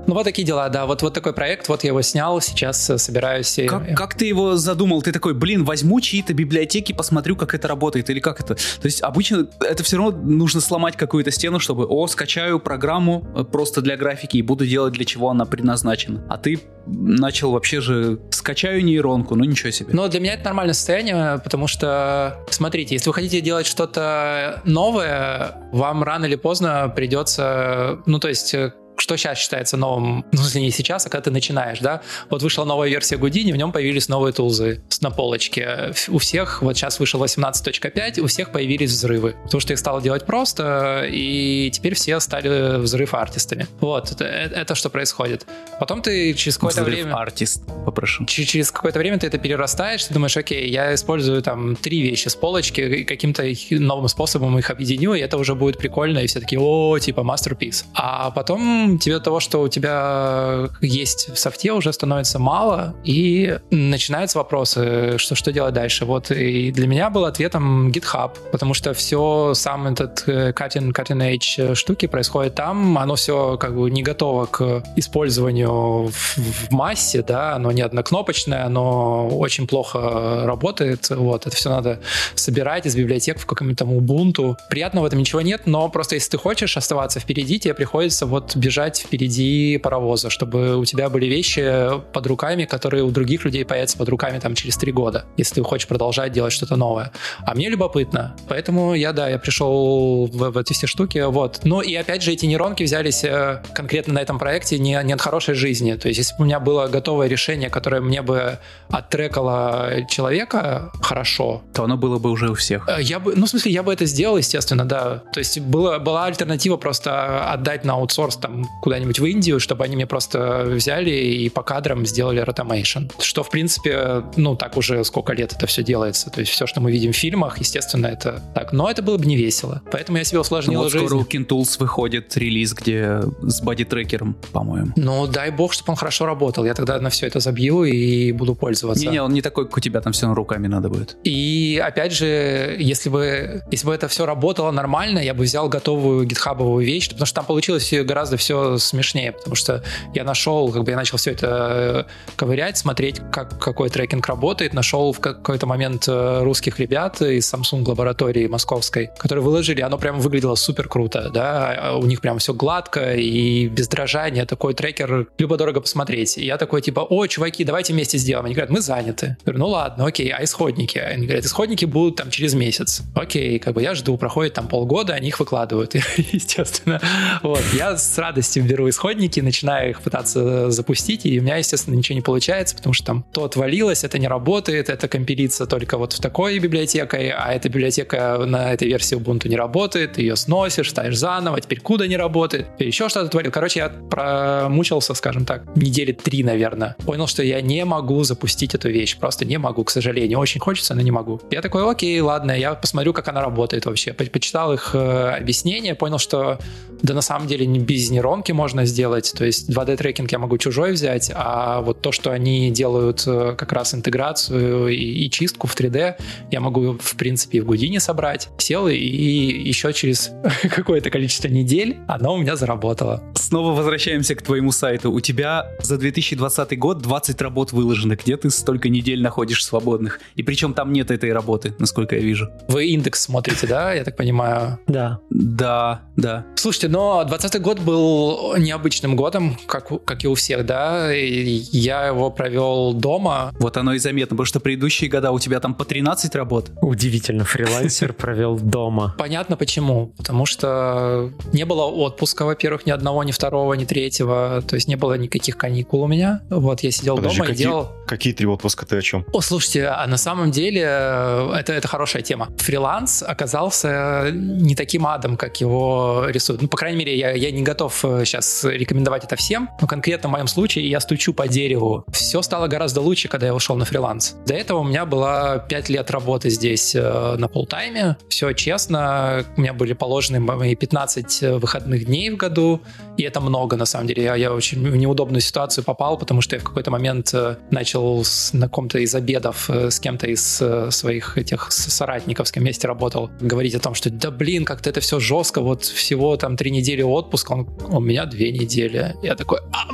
[0.07, 0.85] Ну, вот такие дела, да.
[0.85, 3.59] Вот, вот такой проект, вот я его снял, сейчас собираюсь.
[3.67, 5.01] Как, как ты его задумал?
[5.01, 6.44] Ты такой, блин, возьму чьи-то библиотеки,
[6.93, 8.55] посмотрю, как это работает, или как это.
[8.55, 13.43] То есть обычно это все равно нужно сломать какую-то стену, чтобы, о, скачаю программу э,
[13.43, 16.25] просто для графики и буду делать, для чего она предназначена.
[16.29, 19.89] А ты начал вообще же скачаю нейронку, ну ничего себе.
[19.93, 25.55] Но для меня это нормальное состояние, потому что, смотрите, если вы хотите делать что-то новое,
[25.72, 30.60] вам рано или поздно придется, ну то есть э, что сейчас считается новым, ну, если
[30.60, 34.10] не сейчас, а когда ты начинаешь, да, вот вышла новая версия Гудини, в нем появились
[34.10, 35.94] новые тулзы на полочке.
[36.10, 40.25] У всех, вот сейчас вышел 18.5, у всех появились взрывы, потому что их стало делать
[40.25, 43.68] просто, и теперь все стали взрыв-артистами.
[43.79, 45.46] Вот, это, это что происходит.
[45.79, 47.16] Потом ты через какое-то время...
[47.16, 48.25] артист, попрошу.
[48.25, 52.36] Через какое-то время ты это перерастаешь, ты думаешь, окей, я использую там три вещи с
[52.36, 56.58] полочки, и каким-то новым способом их объединю, и это уже будет прикольно, и все таки
[56.58, 57.86] о, типа, masterpiece.
[57.94, 64.37] А потом тебе того, что у тебя есть в софте, уже становится мало, и начинаются
[64.37, 66.05] вопросы, что, что делать дальше.
[66.05, 71.37] Вот и для меня был ответом GitHub, потому что все, сам этот э, cutting, cutting
[71.37, 77.21] edge штуки происходит там, оно все как бы не готово к использованию в, в массе,
[77.21, 82.00] да, оно не однокнопочное, оно очень плохо работает, вот, это все надо
[82.35, 84.55] собирать из библиотек в каком-то там Ubuntu.
[84.69, 88.55] Приятного в этом ничего нет, но просто если ты хочешь оставаться впереди, тебе приходится вот
[88.55, 93.64] бежать бежать впереди паровоза, чтобы у тебя были вещи под руками, которые у других людей
[93.64, 97.11] появятся под руками там через три года, если ты хочешь продолжать делать что-то новое.
[97.46, 101.61] А мне любопытно, поэтому я, да, я пришел в, в эти все штуки, вот.
[101.64, 105.22] Ну и опять же эти нейронки взялись э, конкретно на этом проекте не, не от
[105.22, 108.59] хорошей жизни, то есть если бы у меня было готовое решение, которое мне бы
[108.90, 112.90] оттрекало человека хорошо, то оно было бы уже у всех.
[112.90, 115.24] Э, я бы, ну в смысле, я бы это сделал, естественно, да.
[115.31, 119.95] То есть было, была альтернатива просто отдать на аутсорс там куда-нибудь в Индию, чтобы они
[119.95, 123.05] мне просто взяли и по кадрам сделали ротомейшн.
[123.19, 126.29] Что, в принципе, ну, так уже сколько лет это все делается.
[126.29, 128.73] То есть все, что мы видим в фильмах, естественно, это так.
[128.73, 129.81] Но это было бы не весело.
[129.91, 131.05] Поэтому я себе усложнил ну, вот жизнь.
[131.05, 134.91] скоро у Kintools выходит релиз, где с боди-трекером, по-моему.
[134.95, 136.65] Ну, дай бог, чтобы он хорошо работал.
[136.65, 139.05] Я тогда на все это забью и буду пользоваться.
[139.05, 141.17] Не-не, он не такой, как у тебя, там все руками надо будет.
[141.23, 146.25] И, опять же, если бы, если бы это все работало нормально, я бы взял готовую
[146.25, 150.83] гитхабовую вещь, потому что там получилось гораздо все все смешнее, потому что я нашел, как
[150.83, 155.65] бы я начал все это э, ковырять, смотреть, как какой трекинг работает, нашел в какой-то
[155.65, 161.29] момент э, русских ребят из Samsung лаборатории московской, которые выложили, оно прям выглядело супер круто,
[161.33, 166.37] да, а у них прям все гладко и без дрожания, такой трекер любо-дорого посмотреть.
[166.37, 168.46] И я такой типа, о, чуваки, давайте вместе сделаем.
[168.46, 169.37] Они говорят, мы заняты.
[169.39, 170.98] Я говорю, ну ладно, окей, а исходники?
[170.98, 173.01] Они говорят, исходники будут там через месяц.
[173.15, 177.01] Окей, как бы я жду, проходит там полгода, они их выкладывают, естественно.
[177.41, 182.16] Вот, я с радостью беру исходники, начинаю их пытаться запустить, и у меня, естественно, ничего
[182.16, 186.20] не получается, потому что там то отвалилось, это не работает, это компилится только вот в
[186.20, 191.60] такой библиотекой, а эта библиотека на этой версии Ubuntu не работает, ее сносишь, ставишь заново,
[191.62, 193.51] теперь куда не работает, теперь еще что-то творил.
[193.51, 196.96] Короче, я промучился, скажем так, недели три, наверное.
[197.05, 200.40] Понял, что я не могу запустить эту вещь, просто не могу, к сожалению.
[200.40, 201.42] Очень хочется, но не могу.
[201.51, 204.14] Я такой, окей, ладно, я посмотрю, как она работает вообще.
[204.14, 206.60] Почитал их э, объяснения, понял, что
[207.01, 210.57] да на самом деле не без нейронки можно сделать, то есть 2D трекинг я могу
[210.57, 215.67] чужой взять, а вот то, что они делают э, как раз интеграцию и, и чистку
[215.67, 216.15] в 3D,
[216.51, 218.50] я могу в принципе и в Гудине собрать.
[218.57, 220.31] Сел и еще через
[220.63, 223.24] какое-то количество недель оно у меня заработало.
[223.35, 225.11] Снова возвращаемся к твоему сайту.
[225.11, 228.15] У тебя за 2020 год 20 работ выложено.
[228.15, 230.19] Где ты столько недель находишь свободных?
[230.35, 232.50] И причем там нет этой работы, насколько я вижу.
[232.67, 234.79] Вы индекс смотрите, да, я так понимаю?
[234.87, 235.19] Да.
[235.29, 236.45] Да, да.
[236.55, 238.25] Слушайте, но 20 год был
[238.57, 241.14] необычным годом, как, как и у всех, да.
[241.16, 243.51] И я его провел дома.
[243.59, 246.72] Вот оно и заметно, потому что предыдущие года у тебя там по 13 работ.
[246.81, 249.16] Удивительно, фрилансер провел дома.
[249.18, 250.14] Понятно почему.
[250.18, 254.64] Потому что не было отпуска, во-первых, ни одного, ни второго, ни третьего.
[254.68, 256.42] То есть не было никаких каникул у меня.
[256.50, 257.92] Вот я сидел Подожди, дома какие, и делал...
[258.07, 259.25] Какие три отпуска ты о чем?
[259.33, 262.50] О, слушайте, а на самом деле э, это, это хорошая тема.
[262.57, 266.61] Фриланс оказался не таким адом, как его рисуют.
[266.61, 270.29] Ну, по крайней мере, я, я не готов сейчас э, рекомендовать это всем, но конкретно
[270.29, 272.05] в моем случае я стучу по дереву.
[272.11, 274.35] Все стало гораздо лучше, когда я ушел на фриланс.
[274.46, 278.18] До этого у меня было 5 лет работы здесь э, на полтайме.
[278.29, 282.81] Все честно, у меня были положены мои 15 выходных дней в году,
[283.18, 284.24] и это много, на самом деле.
[284.24, 287.33] Я, я очень в неудобную ситуацию попал, потому что я в какой-то момент
[287.72, 292.87] начал с, на каком-то из обедов с кем-то из своих этих соратников, с кем вместе
[292.87, 296.72] работал, говорить о том, что да блин, как-то это все жестко, вот всего там три
[296.72, 299.16] недели отпуска, он, у меня две недели.
[299.22, 299.88] Я такой, а,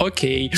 [0.00, 0.50] окей,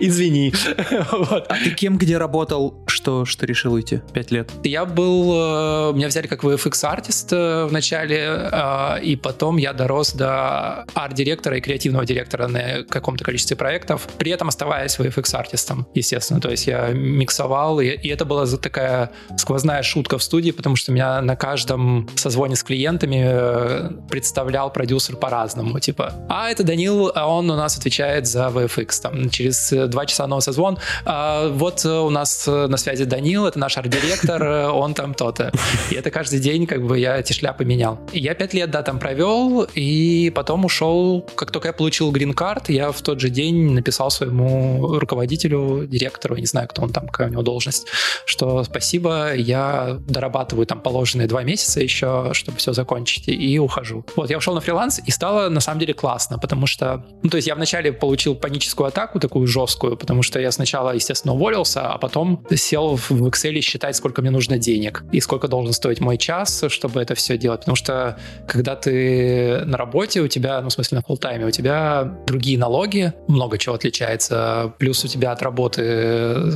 [0.00, 0.52] извини.
[1.12, 1.46] вот.
[1.48, 4.00] А ты кем где работал, что, что решил уйти?
[4.12, 4.50] Пять лет?
[4.62, 5.90] Я был...
[5.90, 11.58] Э, меня взяли как VFX-артист э, в начале, э, и потом я дорос до арт-директора
[11.58, 16.40] и креативного директора на каком-то количестве проектов, при этом оставаясь VFX-артистом, естественно.
[16.40, 20.92] То есть я миксовал, и, и это была такая сквозная шутка в студии, потому что
[20.92, 25.73] меня на каждом созвоне с клиентами представлял продюсер по-разному.
[25.80, 30.06] Типа, а это Данил, а он у нас отвечает за VFX там, через э, два
[30.06, 30.78] часа новый созвон.
[31.04, 35.52] А, вот э, у нас э, на связи Данил, это наш арт-директор, он там то-то.
[35.90, 37.98] И это каждый день как бы я эти шляпы менял.
[38.12, 42.92] Я пять лет, да, там провел, и потом ушел, как только я получил грин-карт, я
[42.92, 47.30] в тот же день написал своему руководителю, директору, не знаю, кто он там, какая у
[47.30, 47.86] него должность,
[48.26, 54.04] что спасибо, я дорабатываю там положенные два месяца еще, чтобы все закончить, и ухожу.
[54.16, 57.36] Вот, я ушел на фриланс, и стало на самом деле классно, потому что, ну, то
[57.36, 61.98] есть я вначале получил паническую атаку такую жесткую, потому что я сначала, естественно, уволился, а
[61.98, 66.64] потом сел в Excel считать, сколько мне нужно денег и сколько должен стоить мой час,
[66.68, 67.60] чтобы это все делать.
[67.60, 72.04] Потому что когда ты на работе, у тебя, ну, в смысле, на полтайме, у тебя
[72.26, 75.82] другие налоги, много чего отличается, плюс у тебя от работы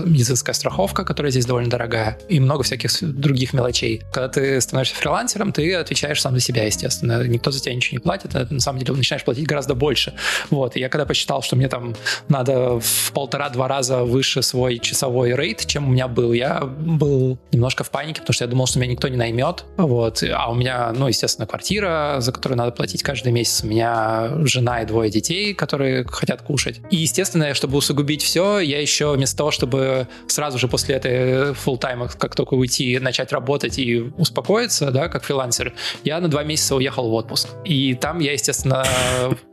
[0.07, 4.03] медицинская страховка, которая здесь довольно дорогая, и много всяких других мелочей.
[4.12, 7.23] Когда ты становишься фрилансером, ты отвечаешь сам за себя, естественно.
[7.27, 10.14] Никто за тебя ничего не платит, а на самом деле начинаешь платить гораздо больше.
[10.50, 11.94] Вот, и я когда посчитал, что мне там
[12.28, 16.32] надо в полтора-два раза выше свой часовой рейд, чем у меня был.
[16.32, 19.64] Я был немножко в панике, потому что я думал, что меня никто не наймет.
[19.76, 20.22] Вот.
[20.22, 23.64] А у меня, ну, естественно, квартира, за которую надо платить каждый месяц.
[23.64, 26.80] У меня жена и двое детей, которые хотят кушать.
[26.90, 31.78] И, естественно, чтобы усугубить все, я еще вместо того, чтобы сразу же после этой full
[31.78, 36.74] тайма как только уйти, начать работать и успокоиться, да, как фрилансер, я на два месяца
[36.76, 37.48] уехал в отпуск.
[37.64, 38.84] И там я, естественно,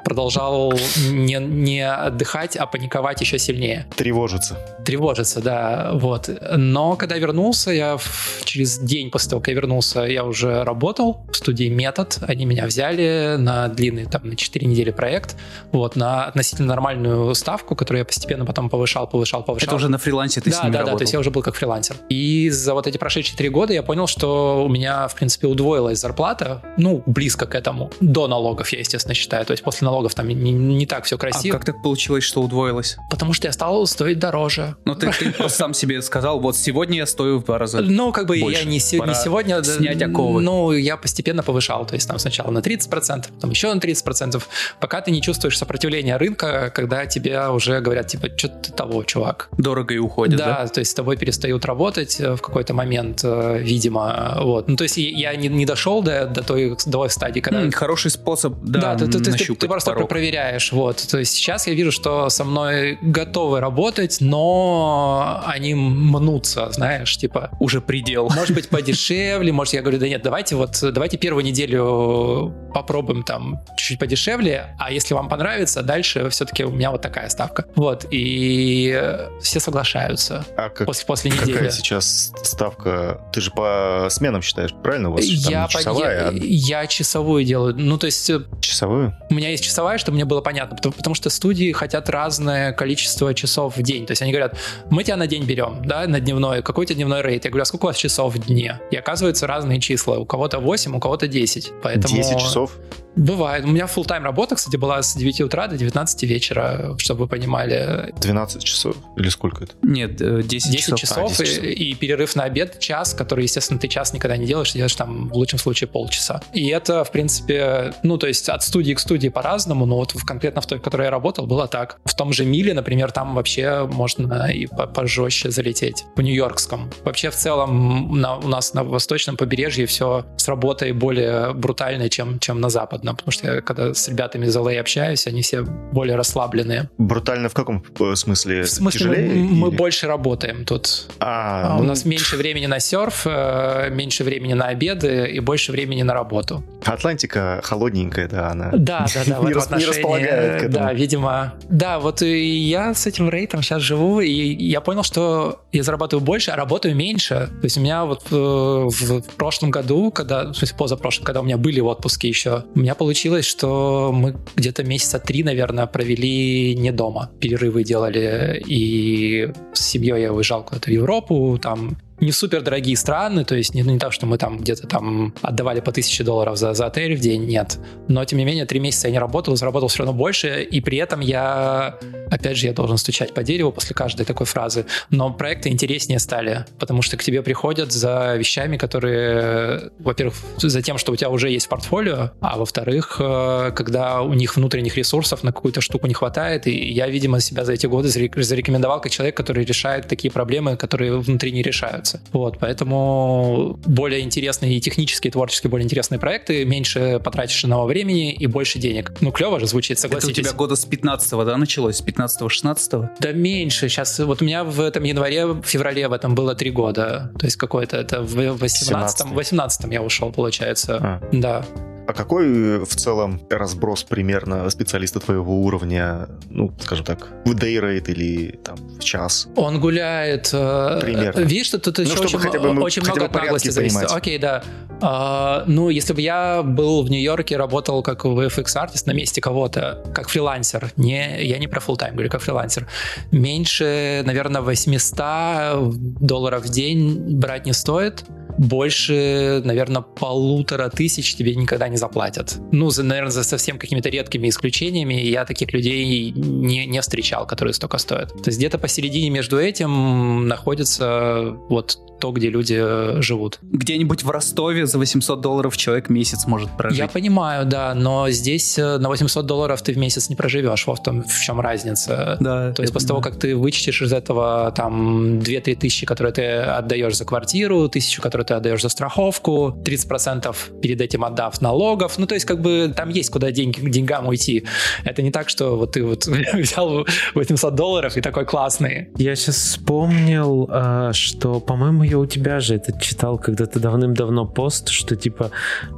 [0.06, 0.74] продолжал
[1.10, 3.88] не, не отдыхать а паниковать еще сильнее.
[3.96, 4.58] Тревожиться.
[4.86, 6.30] Тревожиться, да, вот.
[6.56, 11.26] Но когда вернулся, я в, через день после того, как я вернулся, я уже работал
[11.32, 12.20] в студии «Метод».
[12.28, 15.36] Они меня взяли на длинный, там, на 4 недели проект,
[15.72, 19.68] вот, на относительно нормальную ставку, которую я постепенно потом повышал, повышал, повышал.
[19.68, 20.96] Это уже на фрилансе ты да, с ними да, работал?
[20.96, 21.96] Да, то есть я уже был как фрилансер.
[22.10, 26.00] И за вот эти прошедшие три года я понял, что у меня, в принципе, удвоилась
[26.00, 27.92] зарплата, ну, близко к этому.
[28.00, 29.46] До налогов, я, естественно, считаю.
[29.46, 31.56] То есть после налогов там не, не так все красиво.
[31.56, 32.98] А как так получилось, что удвоилось?
[33.10, 34.76] Потому что я стал стоить дороже.
[34.86, 38.12] Ну, ты, ты просто сам себе сказал, вот сегодня я стою в два раза Ну,
[38.12, 38.60] как бы больше.
[38.60, 39.64] я не, Пора не сегодня...
[39.64, 40.42] снять оковы.
[40.42, 41.86] Ну, я постепенно повышал.
[41.86, 44.42] То есть там сначала на 30%, потом еще на 30%,
[44.80, 49.50] пока ты не чувствуешь сопротивления рынка, когда тебе уже говорят, типа, что ты того, чувак.
[49.58, 50.46] Дорого и уходит, да?
[50.46, 54.38] Да, то есть с тобой перестают работать э, в какой-то момент, э, видимо.
[54.42, 54.68] Вот.
[54.68, 57.62] Ну, то есть я не, не дошел до, до, той, до стадии, когда...
[57.62, 60.10] М, Хороший способ, да, Да, ты, ты- ты- ты, нащупать просто порог.
[60.10, 60.72] проверяешь.
[60.72, 60.98] Вот.
[61.10, 67.50] То есть сейчас я вижу, что со мной готовы работать, но они мнутся, знаешь, типа,
[67.60, 68.30] Уже предел.
[68.36, 73.62] может быть, подешевле, может, я говорю, да нет, давайте вот, давайте первую неделю попробуем там
[73.78, 77.66] чуть-чуть подешевле, а если вам понравится, дальше все-таки у меня вот такая ставка.
[77.76, 79.02] Вот, и
[79.42, 81.70] все соглашаются А как, после, после какая недели.
[81.70, 83.22] сейчас ставка?
[83.34, 85.10] Ты же по сменам считаешь, правильно?
[85.10, 87.76] У вас там Я, по- часовая, я, я часовую делаю.
[87.78, 88.62] Ну, то есть э, а
[88.96, 89.14] часовую?
[89.30, 93.34] у меня есть часовая, чтобы мне было понятно, потому, потому что студии хотят разное количество
[93.34, 94.06] часов в день.
[94.06, 94.58] То есть они говорят,
[94.90, 97.46] мы тебя на день берем, да, на дневной, какой у тебя дневной рейд?
[97.46, 98.80] Я говорю, а сколько у вас часов в дне?
[98.92, 100.18] И оказываются разные числа.
[100.18, 101.74] У кого-то 8, у кого-то 10.
[101.84, 102.16] Поэтому...
[102.16, 102.78] 10 часов?
[103.16, 103.64] Бывает.
[103.64, 107.28] У меня full тайм работа, кстати, была с 9 утра до 19 вечера, чтобы вы
[107.30, 108.14] понимали.
[108.20, 108.98] 12 часов?
[109.16, 109.74] Или сколько это?
[109.84, 111.00] Нет, э, 10, 10 часов.
[111.00, 111.64] часов, А, 10 и- часов.
[111.64, 115.30] И, перерыв на обед час, который, естественно, ты час никогда не делаешь, ты делаешь там
[115.30, 116.42] в лучшем случае полчаса.
[116.52, 120.26] И это, в принципе, ну, то есть от студии к студии по-разному, но вот в-
[120.26, 121.98] конкретно в той, в которой я работал, было так.
[122.06, 126.06] В том же Миле, например, там вообще можно и по- пожестче залететь.
[126.16, 126.92] В Нью-Йоркском.
[127.04, 132.40] Вообще, в целом, на- у нас на восточном побережье все с работой более брутальное, чем,
[132.40, 136.16] чем на западном, потому что я когда с ребятами из LA общаюсь, они все более
[136.16, 136.90] расслабленные.
[136.98, 138.64] Брутально в каком э, смысле?
[138.64, 139.44] В смысле, мы, Тяжелее?
[139.44, 141.08] мы или- больше работаем тут.
[141.20, 145.40] А, А у ну, нас меньше времени на серф, э, меньше времени на обеды и
[145.40, 146.64] больше времени на работу.
[146.84, 148.72] Атлантика холодненькая, да, она.
[148.78, 150.86] Да, да, да, в Не этом рас- не отношении, располагает к этому.
[150.86, 151.54] Да, видимо.
[151.70, 156.24] Да, вот и я с этим рейтом сейчас живу, и я понял, что я зарабатываю
[156.24, 157.50] больше, а работаю меньше.
[157.60, 161.44] То есть у меня вот э, в прошлом году, когда, в смысле позапрошлом, когда у
[161.44, 166.92] меня были отпуски еще, у меня получилось, что мы где-то месяца три, наверное, провели не
[166.92, 167.30] дома.
[167.40, 173.44] Перерывы делали, и с семьей я уезжал куда-то в Европу, там не супер дорогие страны,
[173.44, 176.74] то есть не, не так, что мы там где-то там отдавали по тысяче долларов за,
[176.74, 177.78] за отель в день, нет.
[178.08, 180.98] Но, тем не менее, три месяца я не работал, заработал все равно больше, и при
[180.98, 181.98] этом я,
[182.32, 186.66] опять же, я должен стучать по дереву после каждой такой фразы, но проекты интереснее стали,
[186.80, 191.50] потому что к тебе приходят за вещами, которые, во-первых, за тем, что у тебя уже
[191.50, 196.68] есть портфолио, а во-вторых, э, когда у них внутренних ресурсов на какую-то штуку не хватает,
[196.68, 200.78] и я, видимо, себя за эти годы зарек- зарекомендовал как человек, который решает такие проблемы,
[200.78, 201.62] которые внутри не
[202.06, 202.22] решаются.
[202.32, 208.34] Вот, поэтому более интересные и технические, и творческие более интересные проекты, меньше потратишь иного времени
[208.34, 209.14] и больше денег.
[209.22, 210.48] Ну, клево же звучит, Это у согласитесь.
[210.48, 211.98] тебя года с 15 да, началось?
[211.98, 213.10] С 15-16?
[213.20, 213.90] Да меньше.
[213.90, 217.32] Сейчас вот у меня в этом январе, в феврале в этом было три года.
[217.40, 220.98] То есть какой-то это в 18 18 я ушел, получается.
[221.02, 221.22] А.
[221.32, 221.66] Да.
[222.08, 228.12] А какой э, в целом разброс примерно специалиста твоего уровня, ну, скажем так, в rate
[228.12, 229.48] или там в час?
[229.56, 230.50] Он гуляет.
[230.54, 231.40] э, Примерно.
[231.42, 233.96] Видишь, что тут еще чтобы очень, хотя бы мы- очень хотя много от наглости зависит.
[234.00, 234.16] понимать.
[234.16, 234.64] Окей, да.
[235.02, 240.04] А, ну, если бы я был в Нью-Йорке, работал как VFX артист на месте кого-то,
[240.14, 242.88] как фрилансер, не, я не про full time говорю, как фрилансер,
[243.32, 245.90] меньше, наверное, 800
[246.22, 248.24] долларов в день брать не стоит.
[248.58, 252.58] Больше, наверное, полутора тысяч тебе никогда не заплатят.
[252.72, 257.74] Ну, за, наверное, за совсем какими-то редкими исключениями я таких людей не, не встречал, которые
[257.74, 258.32] столько стоят.
[258.32, 263.60] То есть где-то посередине между этим находится вот то, где люди живут.
[263.62, 266.98] Где-нибудь в Ростове за 800 долларов человек месяц может прожить.
[266.98, 270.88] Я понимаю, да, но здесь э, на 800 долларов ты в месяц не проживешь.
[270.88, 272.38] Вот в, том, в чем разница.
[272.40, 273.34] Да, То есть после того, понимаю.
[273.34, 278.45] как ты вычтешь из этого там 2-3 тысячи, которые ты отдаешь за квартиру, тысячу, которую
[278.46, 283.10] ты отдаешь за страховку, 30% перед этим отдав налогов, ну то есть как бы там
[283.10, 284.66] есть куда деньги, к деньгам уйти.
[285.04, 289.10] Это не так, что вот ты вот взял 800 долларов и такой классный.
[289.18, 294.90] Я сейчас вспомнил, а, что, по-моему, я у тебя же это читал когда-то давным-давно пост,
[294.90, 295.52] что типа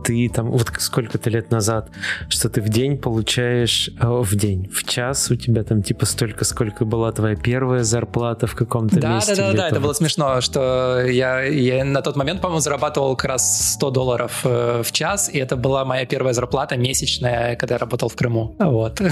[0.04, 1.90] ты там, вот сколько-то лет назад,
[2.30, 6.46] что ты в день получаешь, о, в день, в час у тебя там типа столько,
[6.46, 9.36] сколько была твоя первая зарплата в каком-то да, месте.
[9.36, 13.30] Да, да, да, это было смешно, что я, я на тот момент, по-моему, зарабатывал как
[13.30, 17.80] раз 100 долларов э, в час, и это была моя первая зарплата месячная, когда я
[17.80, 18.56] работал в Крыму.
[18.60, 19.02] Вот.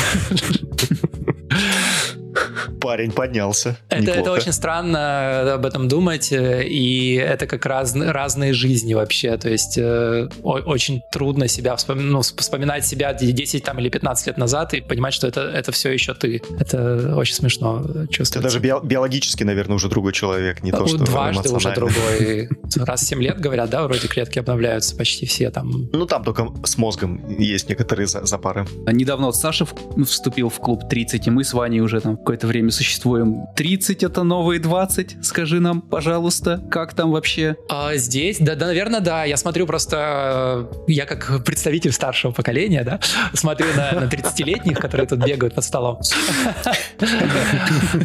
[2.85, 3.79] Парень поднялся.
[3.89, 9.35] Это, это очень странно об этом думать, э, и это как раз разные жизни вообще.
[9.37, 14.37] То есть э, очень трудно себя вспоминать, ну, вспоминать себя 10 там, или 15 лет
[14.37, 16.43] назад и понимать, что это, это все еще ты.
[16.59, 18.33] Это очень смешно чувствовать.
[18.33, 22.49] Ты даже био- биологически, наверное, уже другой человек, не то, что Дважды уже другой.
[22.75, 25.89] Раз в 7 лет, говорят, да, вроде клетки обновляются почти все там.
[25.91, 28.67] Ну, там только с мозгом есть некоторые запары.
[28.85, 29.65] Недавно вот Саша
[30.05, 33.47] вступил в клуб 30, и мы с Ваней уже там какое-то время существуем.
[33.55, 35.17] 30 это новые 20?
[35.23, 37.55] Скажи нам, пожалуйста, как там вообще?
[37.69, 39.23] А здесь, да, да, наверное, да.
[39.23, 42.99] Я смотрю просто, я как представитель старшего поколения, да,
[43.33, 45.99] смотрю на, на 30-летних, которые тут бегают под столом.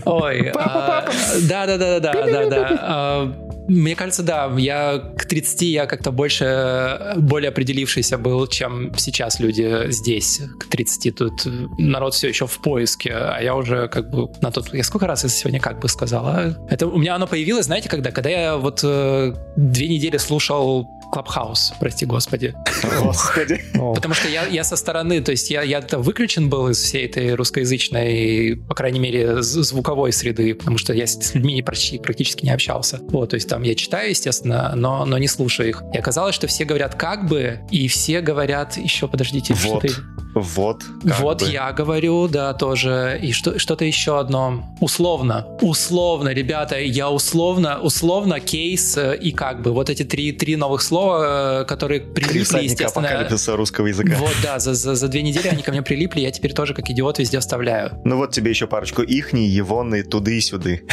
[0.04, 0.52] Ой.
[0.54, 1.08] А,
[1.48, 3.36] да, да, да, да, да, да.
[3.70, 9.92] Мне кажется, да, я к 30 я как-то больше, более определившийся был, чем сейчас люди
[9.92, 10.40] здесь.
[10.58, 11.32] К 30 тут
[11.78, 14.74] народ все еще в поиске, а я уже как бы на тот...
[14.74, 16.56] Я сколько раз я сегодня как бы сказала?
[16.68, 18.10] Это у меня оно появилось, знаете, когда?
[18.10, 22.54] Когда я вот э, две недели слушал Клабхаус, прости господи.
[23.00, 23.60] Господи.
[23.72, 27.34] Потому что я, я со стороны, то есть я, я выключен был из всей этой
[27.34, 33.00] русскоязычной, по крайней мере, звуковой среды, потому что я с людьми почти, практически не общался.
[33.08, 35.82] Вот, то есть там я читаю, естественно, но, но не слушаю их.
[35.92, 39.90] И оказалось, что все говорят как бы, и все говорят еще, подождите, вот.
[39.90, 40.19] что-то...
[40.34, 40.84] Вот.
[41.02, 41.48] Вот бы.
[41.48, 43.18] я говорю, да, тоже.
[43.22, 44.64] И что, что-то еще одно.
[44.80, 45.46] Условно.
[45.60, 49.72] Условно, ребята, я условно, условно, кейс э, и как бы.
[49.72, 53.08] Вот эти три, три новых слова, э, которые прилипли, естественно.
[53.08, 54.16] апокалипсиса русского языка.
[54.18, 56.88] Вот, да, за, за, за две недели они ко мне прилипли, я теперь тоже как
[56.90, 58.00] идиот везде оставляю.
[58.04, 60.84] Ну вот тебе еще парочку ихний, егоны, туды и сюды.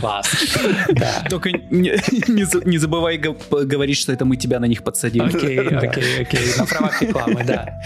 [0.00, 0.28] Класс.
[1.28, 5.22] Только не забывай говорить, что это мы тебя на них подсадили.
[5.22, 6.40] Окей, окей, окей.
[6.58, 7.80] На правах рекламы, да.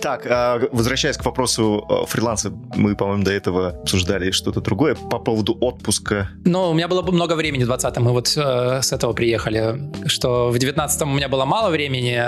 [0.00, 5.18] Так, а, возвращаясь к вопросу а, фриланса, мы, по-моему, до этого обсуждали что-то другое по
[5.18, 6.28] поводу отпуска.
[6.44, 9.90] Ну, у меня было бы много времени в 20-м, мы вот э, с этого приехали,
[10.06, 12.20] что в 19-м у меня было мало времени,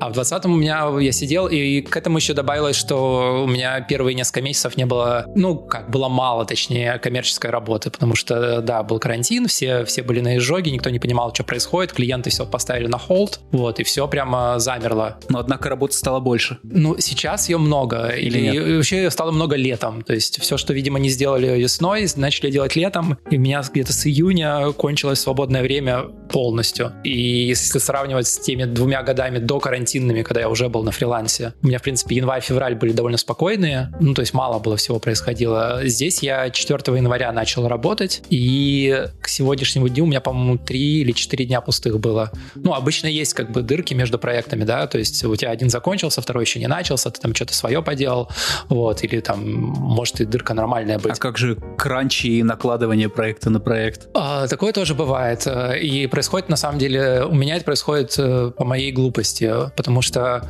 [0.00, 3.80] а в 20-м у меня я сидел, и к этому еще добавилось, что у меня
[3.80, 8.82] первые несколько месяцев не было, ну, как, было мало, точнее, коммерческой работы, потому что, да,
[8.82, 12.86] был карантин, все, все были на изжоге, никто не понимал, что происходит, клиенты все поставили
[12.86, 15.18] на холд, вот, и все прямо замерло.
[15.28, 16.58] Но, однако, работы стало больше.
[16.62, 20.98] Ну, сейчас ее много, или, или вообще стало много летом, то есть все, что, видимо,
[20.98, 26.04] не сделали весной, начали делать летом, и у меня где-то с июня кончилось свободное время
[26.30, 26.92] полностью.
[27.04, 30.90] И если сравнивать с теми двумя годами до карантина, карантинными, когда я уже был на
[30.90, 31.54] фрилансе.
[31.62, 35.80] У меня, в принципе, январь-февраль были довольно спокойные, ну, то есть мало было всего происходило.
[35.84, 41.12] Здесь я 4 января начал работать, и к сегодняшнему дню у меня, по-моему, 3 или
[41.12, 42.30] 4 дня пустых было.
[42.54, 46.20] Ну, обычно есть как бы дырки между проектами, да, то есть у тебя один закончился,
[46.20, 48.28] второй еще не начался, ты там что-то свое поделал,
[48.68, 51.12] вот, или там, может, и дырка нормальная быть.
[51.12, 54.08] А как же кранчи и накладывание проекта на проект?
[54.14, 58.64] А, такое тоже бывает, и происходит, на самом деле, у меня это происходит э, по
[58.64, 60.42] моей глупости, потому что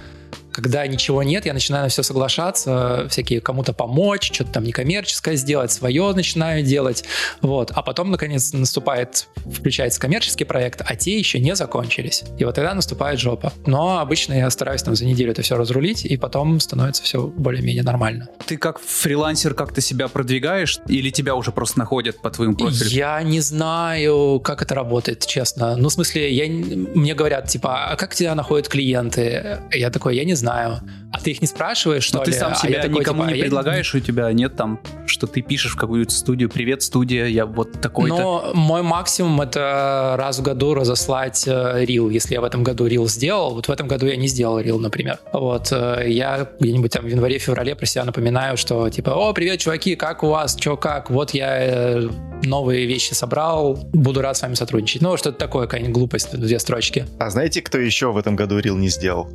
[0.58, 5.70] когда ничего нет, я начинаю на все соглашаться, всякие кому-то помочь, что-то там некоммерческое сделать,
[5.70, 7.04] свое начинаю делать,
[7.42, 7.70] вот.
[7.72, 12.24] А потом, наконец, наступает, включается коммерческий проект, а те еще не закончились.
[12.38, 13.52] И вот тогда наступает жопа.
[13.66, 17.84] Но обычно я стараюсь там за неделю это все разрулить, и потом становится все более-менее
[17.84, 18.28] нормально.
[18.44, 22.90] Ты как фрилансер как-то себя продвигаешь, или тебя уже просто находят по твоему профилю?
[22.90, 25.76] Я не знаю, как это работает, честно.
[25.76, 29.60] Ну, в смысле, я, мне говорят, типа, а как тебя находят клиенты?
[29.72, 30.80] Я такой, я не знаю знаю.
[31.10, 32.32] А ты их не спрашиваешь, что Но ли?
[32.32, 34.00] ты сам себя а такой, никому типа, не предлагаешь, я...
[34.00, 38.16] у тебя нет там, что ты пишешь в какую-то студию, привет, студия, я вот такой-то.
[38.16, 42.10] Но мой максимум это раз в году разослать э, рил.
[42.10, 44.78] Если я в этом году рил сделал, вот в этом году я не сделал рил,
[44.78, 45.18] например.
[45.32, 49.96] Вот, э, я где-нибудь там в январе-феврале про себя напоминаю, что типа, о, привет, чуваки,
[49.96, 52.08] как у вас, чё, как, вот я э,
[52.42, 55.02] новые вещи собрал, буду рад с вами сотрудничать.
[55.02, 57.06] Ну, что-то такое, какая-нибудь глупость, две строчки.
[57.18, 59.28] А знаете, кто еще в этом году рил не сделал?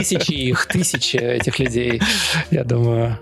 [0.00, 2.00] Тысячи их, тысячи этих людей,
[2.50, 3.18] я думаю.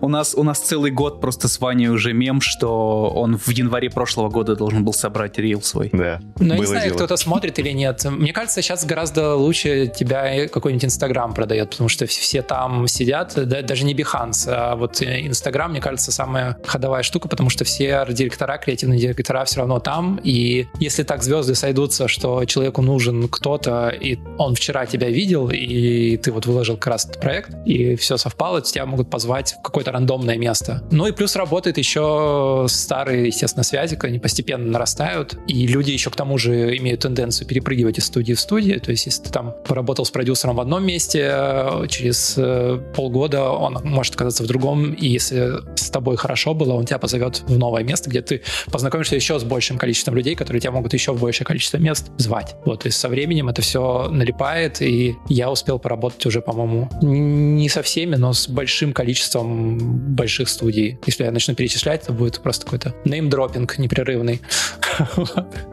[0.00, 3.90] У нас, у нас целый год просто с Ваней уже мем, что он в январе
[3.90, 5.90] прошлого года должен был собрать рил свой.
[5.92, 8.04] Да, Но я не знаю, кто-то смотрит или нет.
[8.04, 13.62] Мне кажется, сейчас гораздо лучше тебя какой-нибудь Инстаграм продает, потому что все там сидят, да,
[13.62, 18.58] даже не Behance, а вот Инстаграм, мне кажется, самая ходовая штука, потому что все пиар-директора,
[18.58, 24.18] креативные директора все равно там, и если так звезды сойдутся, что человеку нужен кто-то, и
[24.38, 28.60] он вчера тебя видел, и ты вот выложил как раз этот проект, и все совпало,
[28.62, 30.82] тебя могут позвать в какое-то рандомное место.
[30.90, 36.16] Ну и плюс работает еще старые, естественно, связи, они постепенно нарастают, и люди еще к
[36.16, 40.04] тому же имеют тенденцию перепрыгивать из студии в студию, то есть если ты там поработал
[40.04, 45.54] с продюсером в одном месте, через э, полгода он может оказаться в другом, и если
[45.76, 49.44] с тобой хорошо было, он тебя позовет в новое место, где ты познакомишься еще с
[49.44, 52.56] большим количеством людей, которые тебя могут еще в большее количество мест звать.
[52.64, 57.68] Вот, то есть со временем это все налипает, и я успел поработать уже, по-моему, не
[57.68, 60.98] со всеми, но с большим количеством больших студий.
[61.04, 64.40] Если я начну перечислять, это будет просто какой-то неймдропинг непрерывный.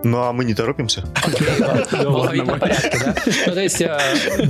[0.03, 1.03] Ну, а мы не торопимся.
[1.91, 3.81] Ну, ну, то есть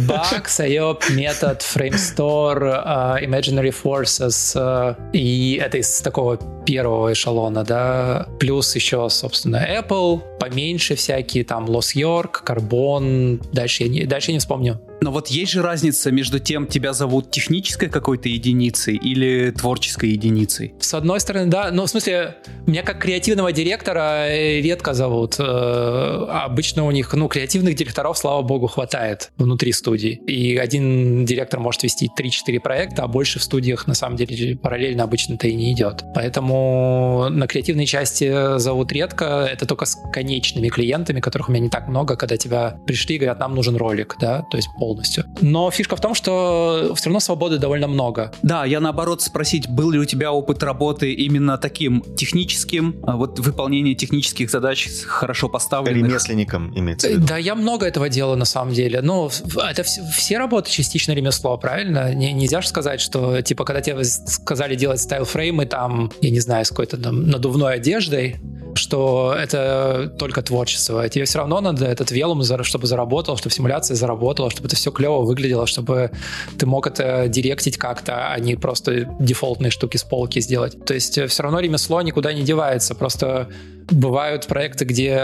[0.07, 8.75] баг, сайоп, метод, фреймстор, Imaginary Forces, э, и это из такого первого эшелона, да, плюс
[8.75, 14.79] еще, собственно, Apple, поменьше всякие, там, York, Carbon, дальше я не, дальше я не вспомню.
[15.03, 20.75] Но вот есть же разница между тем, тебя зовут технической какой-то единицей или творческой единицей?
[20.79, 21.71] С одной стороны, да.
[21.71, 22.35] Ну, в смысле,
[22.67, 25.35] меня как креативного директора э, редко зовут.
[25.39, 30.21] Э, обычно у них, ну, креативных директоров, слава богу, хватает внутри студии.
[30.27, 35.03] И один директор может вести 3-4 проекта, а больше в студиях, на самом деле, параллельно
[35.03, 36.03] обычно-то и не идет.
[36.13, 39.47] Поэтому на креативной части зовут редко.
[39.51, 43.17] Это только с конечными клиентами, которых у меня не так много, когда тебя пришли и
[43.17, 45.25] говорят, нам нужен ролик, да, то есть пол полностью.
[45.41, 48.31] Но фишка в том, что все равно свободы довольно много.
[48.43, 53.39] Да, я наоборот спросить, был ли у тебя опыт работы именно таким техническим, а вот
[53.39, 56.09] выполнение технических задач хорошо поставленных?
[56.09, 57.27] Ремесленником имеется в виду.
[57.27, 59.01] Да, я много этого делала на самом деле.
[59.01, 62.13] Ну, это все работы частично ремесло, правильно?
[62.13, 66.65] Не, нельзя же сказать, что, типа, когда тебе сказали делать стайл-фреймы, там, я не знаю,
[66.65, 68.39] с какой-то там надувной одеждой,
[68.75, 71.07] что это только творчество.
[71.09, 75.21] Тебе все равно надо этот велум, чтобы заработал, чтобы симуляция заработала, чтобы это все клево
[75.21, 76.11] выглядело, чтобы
[76.57, 80.85] ты мог это директить как-то, а не просто дефолтные штуки с полки сделать.
[80.85, 82.95] То есть э, все равно ремесло никуда не девается.
[82.95, 83.49] Просто
[83.89, 85.17] бывают проекты, где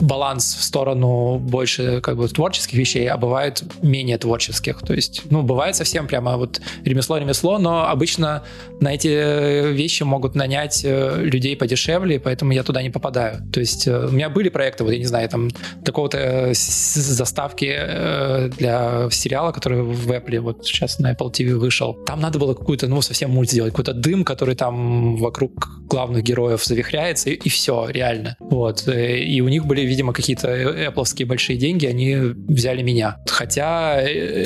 [0.00, 4.80] баланс в сторону больше как бы творческих вещей, а бывают менее творческих.
[4.80, 8.42] То есть, ну, бывает совсем прямо вот ремесло-ремесло, но обычно
[8.80, 13.42] на эти вещи могут нанять э, людей подешевле, поэтому я туда не попадаю.
[13.52, 15.48] То есть э, у меня были проекты, вот я не знаю, там
[15.84, 21.94] такого-то заставки э, для сериала, который в Apple вот сейчас на Apple TV вышел.
[22.06, 26.64] Там надо было какую-то, ну, совсем мульт сделать, какой-то дым, который там вокруг главных героев
[26.64, 27.90] завихряется, и, и все все,
[28.20, 28.36] реально.
[28.40, 28.86] Вот.
[28.88, 33.18] И у них были, видимо, какие-то Apple большие деньги, они взяли меня.
[33.26, 34.44] Хотя э,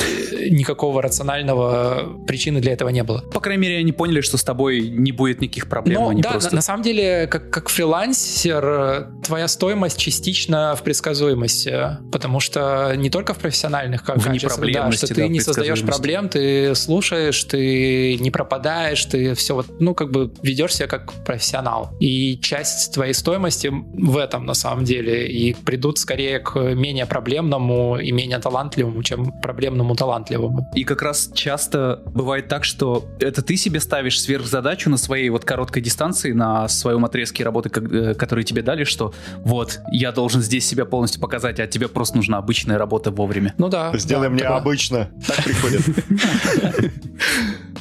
[0.50, 3.20] никакого рационального причины для этого не было.
[3.20, 6.02] По крайней мере, они поняли, что с тобой не будет никаких проблем.
[6.02, 6.50] Ну, да, просто...
[6.50, 13.10] на, на самом деле, как, как фрилансер, твоя стоимость частично в предсказуемости, потому что не
[13.10, 18.30] только в профессиональных как качествах, да, что ты не создаешь проблем, ты слушаешь, ты не
[18.30, 21.96] пропадаешь, ты все вот, ну, как бы ведешь себя как профессионал.
[22.00, 27.98] И часть твоей стоимости в этом на самом деле и придут скорее к менее проблемному
[27.98, 30.70] и менее талантливому, чем проблемному талантливому.
[30.74, 35.44] И как раз часто бывает так, что это ты себе ставишь сверхзадачу на своей вот
[35.44, 40.66] короткой дистанции, на своем отрезке работы, э, который тебе дали, что вот, я должен здесь
[40.66, 43.54] себя полностью показать, а тебе просто нужна обычная работа вовремя.
[43.58, 43.92] Ну да.
[43.96, 44.58] Сделай да, мне такое.
[44.58, 45.10] обычно.
[45.26, 45.82] Так приходит.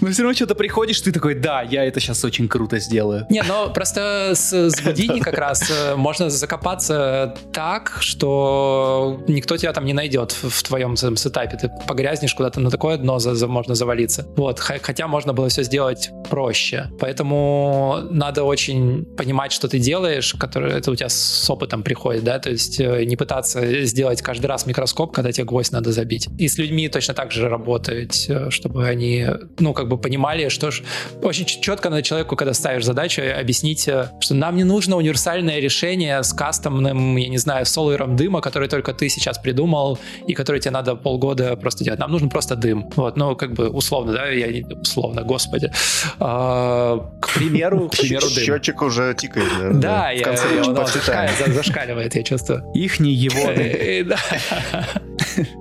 [0.01, 3.25] Но все равно что-то приходишь, ты такой, да, я это сейчас очень круто сделаю.
[3.29, 9.85] Не, но просто с, с Houdini как раз можно закопаться так, что никто тебя там
[9.85, 11.57] не найдет в, твоем сетапе.
[11.57, 14.25] Ты погрязнешь куда-то на такое дно, за, за, можно завалиться.
[14.35, 16.89] Вот, хотя можно было все сделать проще.
[16.99, 22.39] Поэтому надо очень понимать, что ты делаешь, который это у тебя с опытом приходит, да,
[22.39, 26.27] то есть э, не пытаться сделать каждый раз микроскоп, когда тебе гвоздь надо забить.
[26.37, 29.27] И с людьми точно так же работать, э, чтобы они,
[29.59, 30.83] ну, как бы понимали, что ж,
[31.21, 36.23] очень четко надо человеку, когда ставишь задачу, объяснить, э, что нам не нужно универсальное решение
[36.23, 40.71] с кастомным, я не знаю, солером дыма, который только ты сейчас придумал, и который тебе
[40.71, 41.99] надо полгода просто делать.
[41.99, 42.89] Нам нужен просто дым.
[42.95, 45.71] Вот, ну, как бы условно, да, я не условно, господи.
[46.19, 48.43] А, к примеру, к примеру, дым.
[48.43, 49.79] Счетчик уже тикает.
[49.79, 50.35] Да, да я,
[50.65, 52.63] он, он зашкаливает, я чувствую.
[52.73, 54.17] Ихний его дым.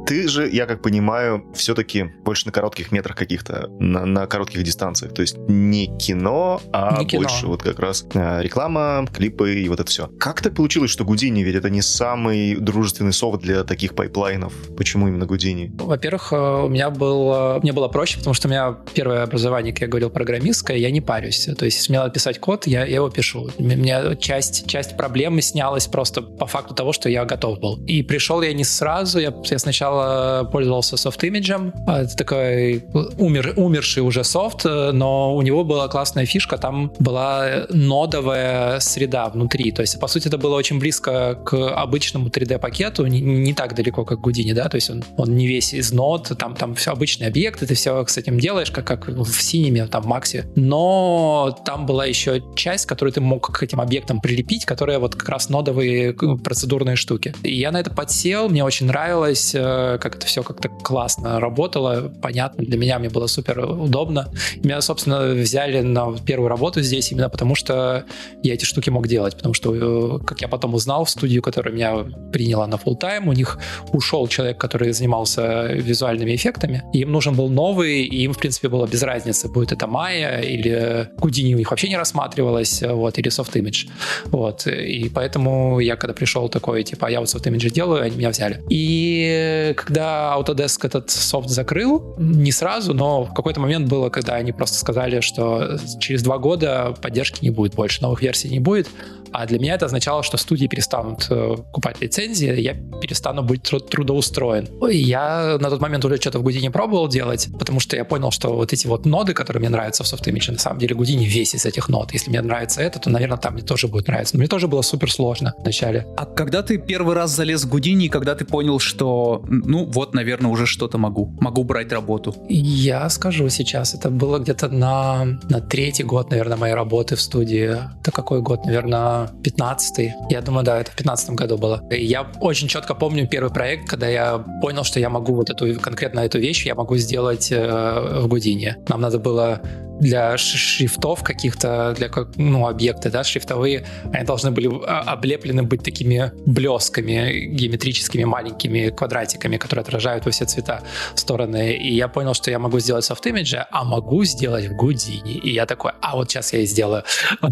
[0.06, 5.14] Ты же, я как понимаю, все-таки больше на коротких метрах каких-то, на, на коротких дистанциях.
[5.14, 7.22] То есть не кино, а Не кино.
[7.22, 10.08] больше вот как раз а, реклама, клипы и вот это все.
[10.18, 14.52] Как так получилось, что Гудини, ведь это не самый дружественный софт для таких pipeline ов?
[14.76, 15.72] Почему именно Гудини?
[15.74, 19.82] Во-первых, э, у меня было, мне было проще, потому что у меня первое образование, как
[19.82, 21.48] я говорил, программистское, я не парюсь.
[21.58, 23.50] То есть, если писать код, я, я его пишу.
[23.58, 27.76] У меня часть, часть проблемы снялась просто по факту того, что я готов был.
[27.86, 31.72] И пришел я не сразу, я, я сначала пользовался Softimage ем.
[31.86, 32.84] Это такой
[33.18, 39.28] умер, умерший уже софт, э, но у него была классная фишка, там была нодовая среда
[39.28, 39.71] внутри.
[39.74, 44.04] То есть, по сути, это было очень близко к обычному 3D-пакету, не, не так далеко,
[44.04, 47.28] как Гудини, да, то есть он, он не весь из нод, там, там все обычные
[47.28, 50.46] объекты, ты все с этим делаешь, как, как в синеме, там, Максе.
[50.56, 55.28] Но там была еще часть, которую ты мог к этим объектам прилепить, которая вот как
[55.28, 57.34] раз нодовые э, процедурные штуки.
[57.42, 62.12] И я на это подсел, мне очень нравилось, э, как это все как-то классно работало,
[62.22, 64.30] понятно, для меня мне было супер удобно.
[64.62, 68.04] Меня, собственно, взяли на первую работу здесь именно потому, что
[68.42, 71.74] я эти штуки мог делать, потому что, э, как я потом узнал в студию, которая
[71.74, 73.58] меня приняла на full тайм у них
[73.92, 78.86] ушел человек, который занимался визуальными эффектами, им нужен был новый, и им, в принципе, было
[78.86, 83.52] без разницы, будет это Maya или Houdini у них вообще не рассматривалось, вот, или Soft
[83.54, 83.88] Image,
[84.26, 88.16] вот, и поэтому я, когда пришел такой, типа, «А я вот Soft Image делаю, они
[88.16, 88.62] меня взяли.
[88.68, 94.52] И когда Autodesk этот софт закрыл, не сразу, но в какой-то момент было, когда они
[94.52, 98.88] просто сказали, что через два года поддержки не будет больше, новых версий не будет,
[99.32, 103.88] а для меня это означало, что студии перестанут э, покупать лицензии, я перестану быть труд-
[103.90, 104.68] трудоустроен.
[104.90, 108.30] И я на тот момент уже что-то в Гудине пробовал делать, потому что я понял,
[108.30, 111.54] что вот эти вот ноды, которые мне нравятся в SoftImage, на самом деле Гудини весь
[111.54, 112.12] из этих нод.
[112.12, 114.36] Если мне нравится это, то, наверное, там мне тоже будет нравиться.
[114.36, 116.06] Но мне тоже было супер сложно вначале.
[116.16, 120.14] А когда ты первый раз залез в Гудини, и когда ты понял, что, ну, вот,
[120.14, 122.34] наверное, уже что-то могу, могу брать работу?
[122.48, 127.76] Я скажу сейчас, это было где-то на, на третий год, наверное, моей работы в студии.
[128.00, 130.12] Это какой год, наверное, 15-й.
[130.30, 131.82] Я думаю, да, это в 15 году было.
[131.90, 135.78] И я очень четко помню первый проект, когда я понял, что я могу вот эту
[135.80, 138.76] конкретно эту вещь я могу сделать э, в Гудине.
[138.88, 139.60] Нам надо было
[140.02, 145.84] для шрифтов каких-то, для как, ну, объекты, да, шрифтовые, они должны были а, облеплены быть
[145.84, 150.82] такими блесками геометрическими маленькими квадратиками, которые отражают во все цвета
[151.14, 151.74] стороны.
[151.76, 155.34] И я понял, что я могу сделать софт имидже, а могу сделать в Гудине.
[155.34, 157.04] И я такой, а вот сейчас я и сделаю.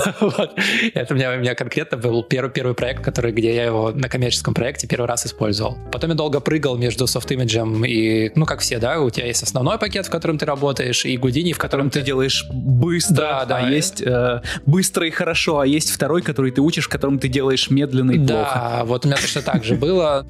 [0.95, 1.37] Это меня, у
[1.81, 5.79] конкретно был первый, первый проект, который, где я его на коммерческом проекте первый раз использовал.
[5.91, 9.43] Потом я долго прыгал между софт имиджем и, ну, как все, да, у тебя есть
[9.43, 13.57] основной пакет, в котором ты работаешь, и Гудини, в котором ты делаешь быстро, Да, да.
[13.59, 17.29] а есть э, быстро и хорошо, а есть второй, который ты учишь, в котором ты
[17.29, 18.51] делаешь медленно и плохо.
[18.55, 20.27] Да, вот у меня точно так же было.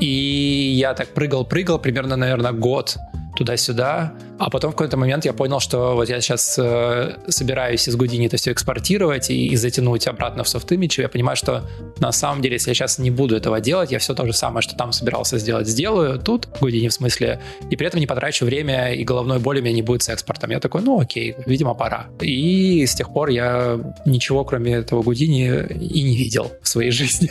[0.00, 2.96] И я так прыгал-прыгал примерно, наверное, год
[3.36, 4.14] туда-сюда.
[4.38, 8.26] А потом в какой-то момент я понял, что вот я сейчас э, собираюсь из Гудини
[8.26, 11.00] это все экспортировать и, и затянуть обратно в SoftImage.
[11.00, 11.62] Я понимаю, что
[12.00, 14.62] на самом деле, если я сейчас не буду этого делать, я все то же самое,
[14.62, 17.40] что там собирался сделать, сделаю тут, в Гудини в смысле,
[17.70, 20.50] и при этом не потрачу время, и головной боли у меня не будет с экспортом.
[20.50, 22.06] Я такой, ну окей, видимо, пора.
[22.20, 27.30] И с тех пор я ничего, кроме этого Гудини, и не видел в своей жизни.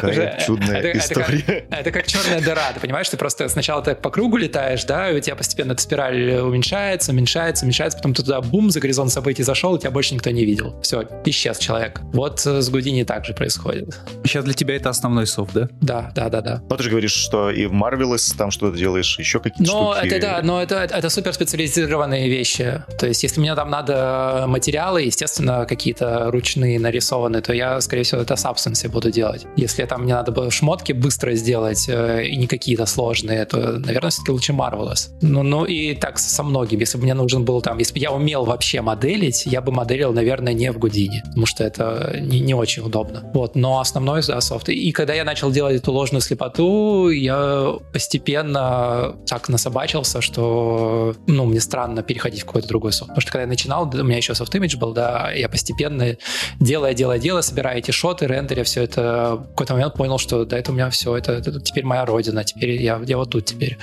[0.00, 1.38] Какая чудная это, история.
[1.38, 4.84] Это как, это как черная дыра, ты понимаешь, ты просто сначала так по кругу летаешь,
[4.84, 8.80] да, и у тебя постепенно эта спираль уменьшается, уменьшается, уменьшается, потом ты туда бум, за
[8.80, 10.80] горизонт событий зашел, и тебя больше никто не видел.
[10.82, 12.00] Все, исчез человек.
[12.12, 13.98] Вот с Гудини так же происходит.
[14.24, 15.68] Сейчас для тебя это основной софт, да?
[15.80, 16.62] Да, да, да, да.
[16.68, 20.06] Ну, ты же говоришь, что и в Marvelous там что-то делаешь, еще какие-то Но штуки.
[20.06, 22.82] это да, но это, это супер специализированные вещи.
[22.98, 28.20] То есть, если мне там надо материалы, естественно, какие-то ручные нарисованные, то я, скорее всего,
[28.20, 29.46] это Substance буду делать.
[29.56, 34.10] Если там мне надо было шмотки быстро сделать э, и не какие-то сложные, то, наверное,
[34.10, 35.10] все-таки лучше Marvelous.
[35.20, 36.80] Ну, ну и так со многим.
[36.80, 40.12] Если бы мне нужен был там, если бы я умел вообще моделить, я бы моделил,
[40.12, 43.30] наверное, не в Гудине, потому что это не, не очень удобно.
[43.34, 44.68] Вот, но основной, да, софт.
[44.68, 51.60] И когда я начал делать эту ложную слепоту, я постепенно так насобачился, что, ну, мне
[51.60, 53.08] странно переходить в какой-то другой софт.
[53.08, 56.16] Потому что когда я начинал, у меня еще софт имидж был, да, я постепенно,
[56.60, 60.70] делая, делая, делая, собирая эти шоты, рендеря, все это, какой-то момент понял, что да, это
[60.70, 63.78] у меня все, это, это теперь моя родина, теперь я, я вот тут теперь.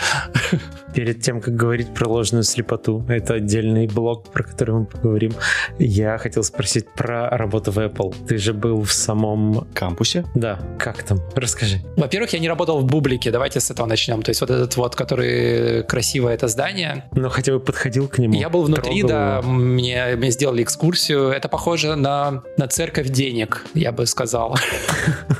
[0.93, 5.33] Перед тем, как говорить про ложную слепоту, это отдельный блок, про который мы поговорим,
[5.79, 8.15] я хотел спросить про работу в Apple.
[8.27, 9.67] Ты же был в самом...
[9.73, 10.25] Кампусе?
[10.35, 11.19] Да, как там?
[11.35, 11.81] Расскажи.
[11.97, 14.21] Во-первых, я не работал в Бублике, давайте с этого начнем.
[14.21, 17.05] То есть вот этот вот, который красивое это здание.
[17.13, 18.35] Ну, хотя бы подходил к нему.
[18.35, 21.29] Я был внутри, трогал да, мне, мне сделали экскурсию.
[21.29, 24.55] Это похоже на, на церковь денег, я бы сказал.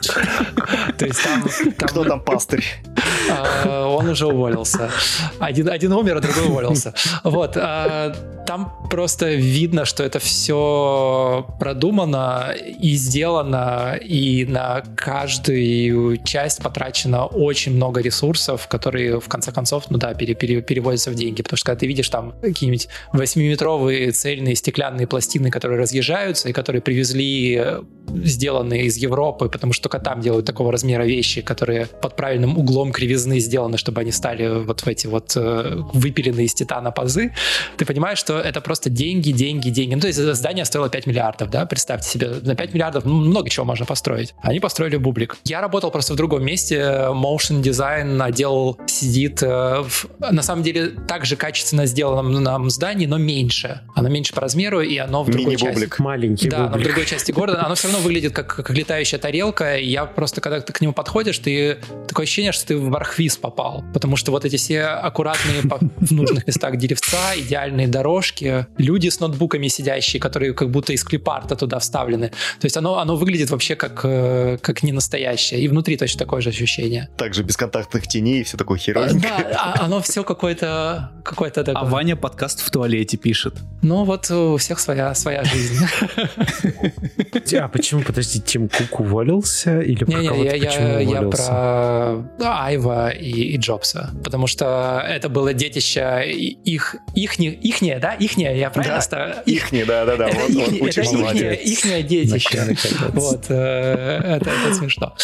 [0.97, 1.43] То есть там...
[1.77, 2.65] Кто там пастырь?
[3.29, 4.89] А, он уже уволился.
[5.39, 6.93] Один, один умер, а другой уволился.
[7.23, 7.57] Вот.
[7.57, 8.13] А,
[8.45, 17.73] там просто видно, что это все продумано и сделано, и на каждую часть потрачено очень
[17.75, 21.41] много ресурсов, которые в конце концов, ну да, пере, пере, переводятся в деньги.
[21.41, 26.81] Потому что когда ты видишь там какие-нибудь 8-метровые цельные стеклянные пластины, которые разъезжаются и которые
[26.81, 32.55] привезли сделанные из Европы, потому что только там делают такого размера вещи, которые под правильным
[32.55, 37.33] углом кривизны сделаны, чтобы они стали вот в эти вот э, выпиленные из титана пазы,
[37.77, 39.95] ты понимаешь, что это просто деньги, деньги, деньги.
[39.95, 43.49] Ну, то есть здание стоило 5 миллиардов, да, представьте себе, на 5 миллиардов ну, много
[43.49, 44.35] чего можно построить.
[44.43, 45.35] Они построили бублик.
[45.45, 46.75] Я работал просто в другом месте,
[47.09, 53.07] motion design отдел сидит э, в, на самом деле, так же качественно сделанном нам здании,
[53.07, 53.81] но меньше.
[53.95, 55.89] Оно меньше по размеру, и оно в другой части.
[55.97, 56.75] Маленький Да, бублик.
[56.75, 57.65] но в другой части города.
[57.65, 59.77] Оно все равно выглядит как, как летающая тарелка.
[59.77, 61.77] И я просто, когда ты к нему подходишь, ты
[62.07, 63.83] такое ощущение, что ты в архвиз попал.
[63.93, 69.67] Потому что вот эти все аккуратные в нужных местах деревца, идеальные дорожки, люди с ноутбуками
[69.67, 72.29] сидящие, которые как будто из клипарта туда вставлены.
[72.59, 75.61] То есть оно, оно выглядит вообще как, э, как не настоящее.
[75.61, 77.09] И внутри точно такое же ощущение.
[77.17, 79.21] Также бесконтактных теней и все такое херовенькое.
[79.21, 81.81] Да, а оно все какое-то какое-то такое.
[81.81, 83.55] А Ваня подкаст в туалете пишет.
[83.81, 85.85] Ну вот у всех своя, своя жизнь.
[87.55, 89.79] А почему, подожди, Тим Кук уволился?
[89.93, 94.09] Или не, не, я, я, я про Айва и, и Джобса.
[94.23, 98.13] Потому что это было детище их, ихне, ихнее, да?
[98.13, 99.01] Ихнее, я правильно?
[99.11, 100.27] Да, ихнее, да-да-да.
[100.27, 102.75] Вот, вот, это ихнее, ихнее детище.
[103.13, 105.15] Вот, э, это, это смешно.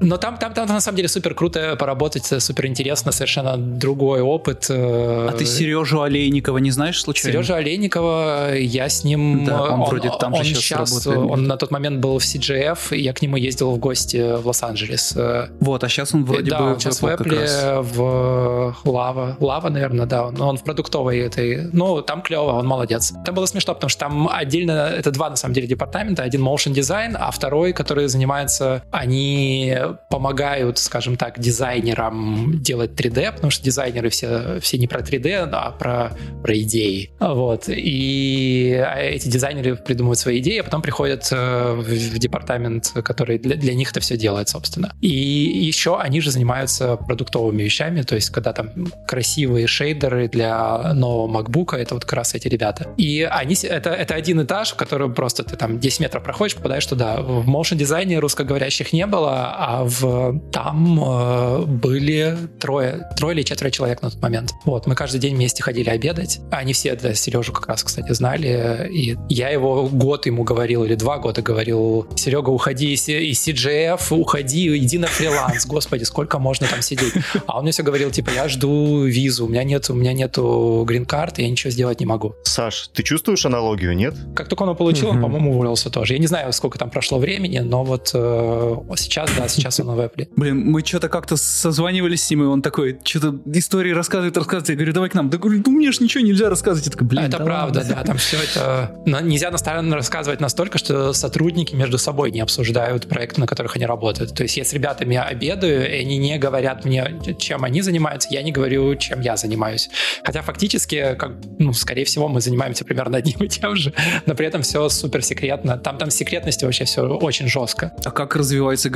[0.00, 4.66] Но там, там, там на самом деле супер круто поработать, супер интересно, совершенно другой опыт.
[4.68, 7.32] Э, а ты Сережу Олейникова не знаешь случайно?
[7.32, 9.44] Сережа Олейникова, я с ним...
[9.44, 11.30] Да, он, он вроде там он же сейчас, сейчас работает.
[11.30, 14.46] Он на тот момент был в CGF, и я к нему ездил в гости в
[14.46, 15.16] Лос-Анджелес.
[15.60, 19.38] Вот, а сейчас он вроде да, бы он сейчас в Apple, в Lava.
[19.38, 20.30] Lava, наверное, да.
[20.30, 21.70] Но он в продуктовой этой...
[21.72, 23.12] Ну, там клево, он молодец.
[23.24, 24.92] Там было смешно, потому что там отдельно...
[24.96, 26.22] Это два, на самом деле, департамента.
[26.22, 28.82] Один motion design, а второй, который занимается...
[28.90, 29.76] Они
[30.10, 35.70] помогают, скажем так, дизайнерам делать 3D, потому что дизайнеры все, все не про 3D, а
[35.72, 36.12] про,
[36.42, 37.10] про идеи.
[37.20, 37.64] Вот.
[37.68, 43.56] И эти дизайнеры придумывают свои идеи, а потом приходят э, в, в департамент, который для,
[43.56, 44.94] для них это все делает, собственно.
[45.00, 48.70] И еще они же занимаются продуктовыми вещами, то есть когда там
[49.06, 52.88] красивые шейдеры для нового MacBook, это вот как раз эти ребята.
[52.96, 56.86] И они, это, это один этаж, в котором просто ты там 10 метров проходишь, попадаешь
[56.86, 57.20] туда.
[57.20, 63.70] В motion дизайне русскоговорящих не было, а в там э, были трое, трое или четверо
[63.70, 64.52] человек на тот момент.
[64.64, 66.40] Вот, мы каждый день вместе ходили обедать.
[66.50, 68.88] Они все, да, Сережу как раз, кстати, знали.
[68.92, 74.14] И я его год ему говорил, или два года говорил, Серега, уходи из, из CGF,
[74.14, 75.66] уходи, иди на фриланс.
[75.66, 77.14] Господи, сколько можно там сидеть?
[77.46, 80.84] А он мне все говорил, типа, я жду визу, у меня нет, у меня нету
[80.86, 82.34] грин-карты, я ничего сделать не могу.
[82.44, 84.14] Саш, ты чувствуешь аналогию, нет?
[84.34, 86.14] Как только он его получил, он, по-моему, уволился тоже.
[86.14, 90.00] Я не знаю, сколько там прошло времени, но вот э, сейчас, да, сейчас он в
[90.00, 90.28] Apple.
[90.36, 94.68] Блин, мы что-то как-то созванивались с ним, и он такой, что-то истории рассказывает, рассказывает.
[94.68, 95.30] Я говорю, давай к нам.
[95.30, 96.86] Да говорю, ну мне же ничего нельзя рассказывать.
[96.86, 97.94] Я такой, блин, Это да правда, ладно.
[97.96, 98.92] да, там все это...
[99.22, 104.34] Нельзя наставленно рассказывать настолько, что сотрудники между собой не обсуждают проекты, на которых они работают.
[104.34, 108.42] То есть я с ребятами обедаю, и они не говорят мне, чем они занимаются, я
[108.42, 109.88] не говорю, чем я занимаюсь.
[110.24, 113.92] Хотя фактически, как, ну, скорее всего, мы занимаемся примерно одним и тем же,
[114.26, 115.76] но при этом все супер секретно.
[115.78, 117.92] Там, там секретности вообще все очень жестко.
[118.04, 118.90] А как развиваются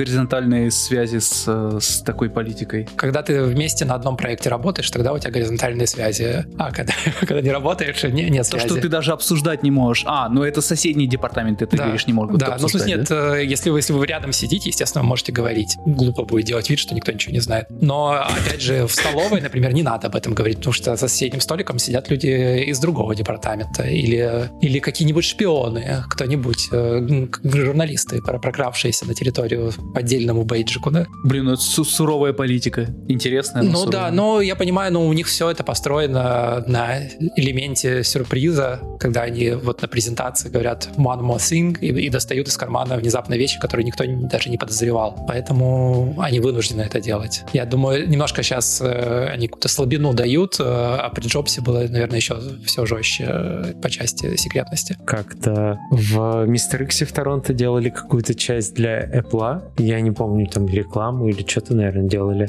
[0.61, 2.89] горизонтальные связи с, э, с такой политикой?
[2.97, 6.45] Когда ты вместе на одном проекте работаешь, тогда у тебя горизонтальные связи.
[6.59, 8.67] А когда, когда не работаешь, не, нет То, связи.
[8.67, 10.05] что ты даже обсуждать не можешь.
[10.07, 11.85] А, ну это соседний департамент, ты Да.
[11.85, 14.69] говоришь, не могут Да, ну в смысле нет, э, если вы, если вы рядом сидите,
[14.69, 15.77] естественно, вы можете говорить.
[15.87, 17.67] Глупо будет делать вид, что никто ничего не знает.
[17.71, 21.41] Но, опять же, в столовой, например, не надо об этом говорить, потому что за соседним
[21.41, 29.07] столиком сидят люди из другого департамента или, или какие-нибудь шпионы, кто-нибудь, э, журналисты, про- прокравшиеся
[29.07, 31.07] на территорию по отдельному бейджику, да?
[31.25, 32.87] Блин, ну это су- суровая политика.
[33.09, 33.93] Интересная, Ну суровая.
[33.93, 36.99] да, но я понимаю, но у них все это построено на
[37.37, 42.57] элементе сюрприза, когда они вот на презентации говорят one more thing и, и достают из
[42.57, 45.25] кармана внезапно вещи, которые никто даже не подозревал.
[45.29, 47.43] Поэтому они вынуждены это делать.
[47.53, 52.17] Я думаю, немножко сейчас э, они какую-то слабину дают, э, а при Джобсе было, наверное,
[52.17, 52.37] еще
[52.67, 54.97] все жестче э, по части секретности.
[55.07, 59.63] Как-то в Мистер Иксе в Торонто делали какую-то часть для Apple.
[59.79, 62.49] Я не помню, там рекламу или что-то, наверное, делали.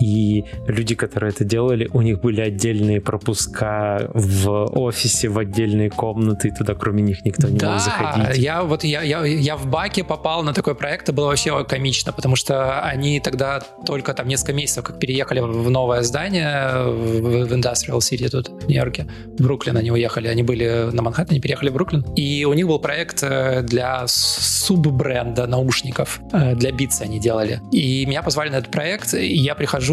[0.00, 6.48] И люди, которые это делали, у них были отдельные пропуска в офисе, в отдельные комнаты,
[6.48, 8.38] и туда кроме них никто не да, мог заходить.
[8.38, 12.12] я вот я, я, я в баке попал на такой проект, это было вообще комично,
[12.12, 17.98] потому что они тогда только там несколько месяцев как переехали в новое здание в Industrial
[17.98, 19.06] City тут, в Нью-Йорке,
[19.38, 22.78] в Бруклин они уехали, они были на Манхэттене, переехали в Бруклин, и у них был
[22.78, 28.70] проект э, для суббренда наушников, э, для Beats они делали, и меня позвали на этот
[28.70, 29.89] проект, и я прихожу,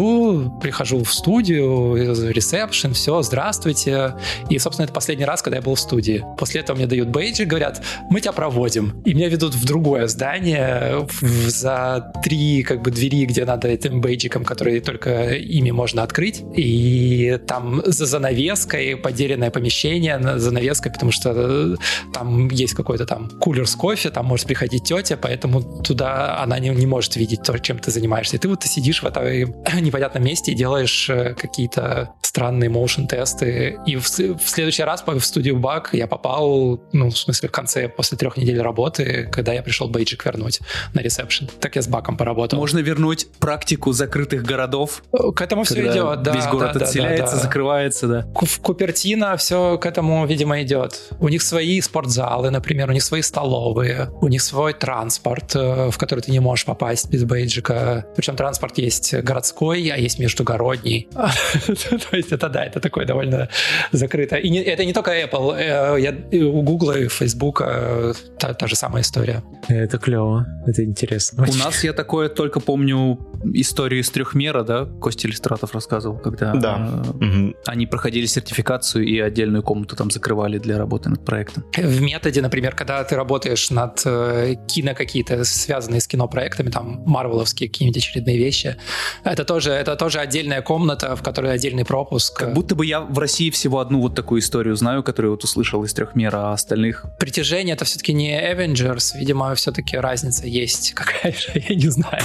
[0.60, 1.94] прихожу в студию,
[2.30, 4.14] ресепшн, все, здравствуйте,
[4.48, 6.24] и, собственно, это последний раз, когда я был в студии.
[6.38, 11.06] После этого мне дают бейджи, говорят, мы тебя проводим, и меня ведут в другое здание,
[11.20, 17.38] за три как бы двери, где надо этим бейджиком, которые только ими можно открыть, и
[17.46, 21.76] там за занавеской потерянное помещение, занавеской, потому что э,
[22.12, 26.70] там есть какой-то там кулер с кофе, там может приходить тетя, поэтому туда она не,
[26.70, 28.36] не может видеть то, чем ты занимаешься.
[28.36, 29.18] И ты вот ты сидишь в этом
[29.88, 33.78] непонятном месте и делаешь э, какие-то странные моушен-тесты.
[33.86, 37.88] И в, в следующий раз в студию баг я попал, ну, в смысле, в конце,
[37.88, 40.60] после трех недель работы, когда я пришел бейджик вернуть
[40.94, 41.48] на ресепшн.
[41.60, 42.58] Так я с баком поработал.
[42.58, 45.02] Можно вернуть практику закрытых городов.
[45.10, 46.34] К этому все идет, да.
[46.34, 47.42] Весь город да, отселяется, да, да.
[47.42, 48.26] закрывается, да.
[48.34, 51.10] В Купертино все к этому, видимо, идет.
[51.18, 55.98] У них свои спортзалы, например, у них свои столовые, у них свой транспорт, э, в
[55.98, 58.06] который ты не можешь попасть без бейджика.
[58.16, 61.08] Причем транспорт есть городской, а есть междугородний.
[61.14, 63.48] То есть это да, это такое довольно
[63.92, 64.36] закрыто.
[64.36, 65.54] И это не только Apple.
[65.56, 66.14] Э, я,
[66.46, 69.42] у Google и Facebook э, та, та же самая история.
[69.68, 71.46] Это клево, это интересно.
[71.48, 73.18] У нас я такое только помню
[73.54, 77.02] историю из трехмера, да, Костя Иллюстратов рассказывал, когда да.
[77.20, 81.64] э, они проходили сертификацию и отдельную комнату там закрывали для работы над проектом.
[81.76, 84.00] В методе, например, когда ты работаешь над
[84.66, 88.76] кино какие-то связанные с кинопроектами, там марвеловские какие-нибудь очередные вещи,
[89.24, 92.36] это тоже, это тоже отдельная комната, в которой отдельный пропуск.
[92.38, 95.84] Как будто бы я в России всего одну вот такую историю знаю, которую вот услышал
[95.84, 97.06] из трехмера, а остальных...
[97.18, 102.22] Притяжение это все-таки не Avengers, видимо, все-таки разница есть какая-то, я не знаю.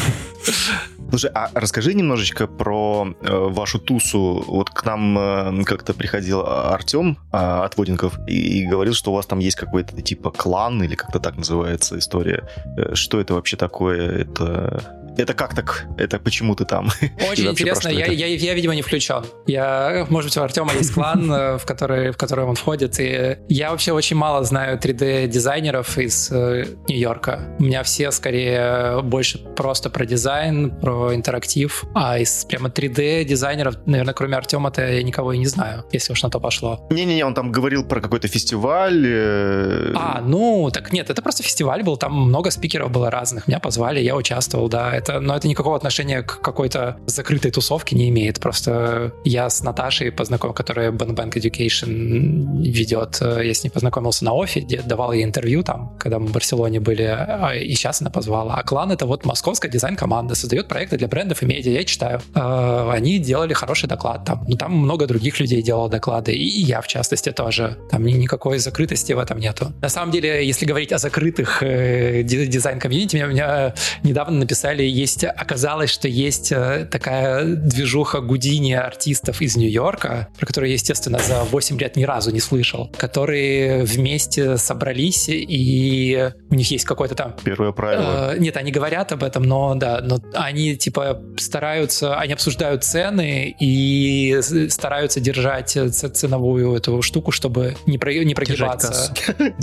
[1.09, 4.43] Слушай, а расскажи немножечко про э, вашу тусу.
[4.47, 9.15] Вот к нам э, как-то приходил Артем э, от Водинков и, и говорил, что у
[9.15, 12.49] вас там есть какой-то типа клан или как-то так называется история.
[12.77, 14.09] Э, что это вообще такое?
[14.21, 15.86] Это это как так?
[15.97, 16.89] Это почему ты там?
[17.32, 17.89] Очень интересно.
[17.89, 19.24] Я, я, я, видимо, не включен.
[19.47, 22.99] Я, может быть, у Артема есть клан, э, в который, в который он входит.
[22.99, 27.55] И я вообще очень мало знаю 3D-дизайнеров из э, Нью-Йорка.
[27.59, 31.84] У меня все, скорее, больше просто про дизайн, про интерактив.
[31.93, 36.30] А из прямо 3D-дизайнеров, наверное, кроме Артема-то я никого и не знаю, если уж на
[36.30, 36.88] то пошло.
[36.89, 39.05] Не-не-не, он там говорил про какой-то фестиваль.
[39.05, 39.93] Э...
[39.95, 41.97] А, ну, так нет, это просто фестиваль был.
[41.97, 43.47] Там много спикеров было разных.
[43.47, 48.10] Меня позвали, я участвовал, да это, но это никакого отношения к какой-то закрытой тусовке не
[48.10, 48.39] имеет.
[48.39, 53.20] Просто я с Наташей познакомил, которая Bang Education ведет.
[53.22, 57.04] Я с ней познакомился на OFFF, давал ей интервью там, когда мы в Барселоне были,
[57.04, 58.56] а, и сейчас она позвала.
[58.56, 62.22] А клан— это вот московская дизайн-команда, создает проекты для брендов и медиа, я читаю.
[62.34, 64.45] А, они делали хороший доклад там.
[64.47, 67.78] Ну, там много других людей делало доклады, и я, в частности, тоже.
[67.91, 69.74] Там никакой закрытости в этом нету.
[69.82, 73.74] На самом деле, если говорить о закрытых э, дизайн-комьюнити, меня, меня
[74.04, 80.71] недавно написали есть, оказалось, что есть э, такая движуха Гудини артистов из Нью-Йорка, про которую
[80.71, 86.85] естественно, за 8 лет ни разу не слышал, которые вместе собрались, и у них есть
[86.85, 87.35] какой-то там...
[87.43, 88.33] Первое правило.
[88.33, 93.55] Э, нет, они говорят об этом, но да, но они типа стараются, они обсуждают цены
[93.59, 94.39] и
[94.69, 99.13] стараются держать ценовую эту штуку, чтобы не, про, не прогибаться.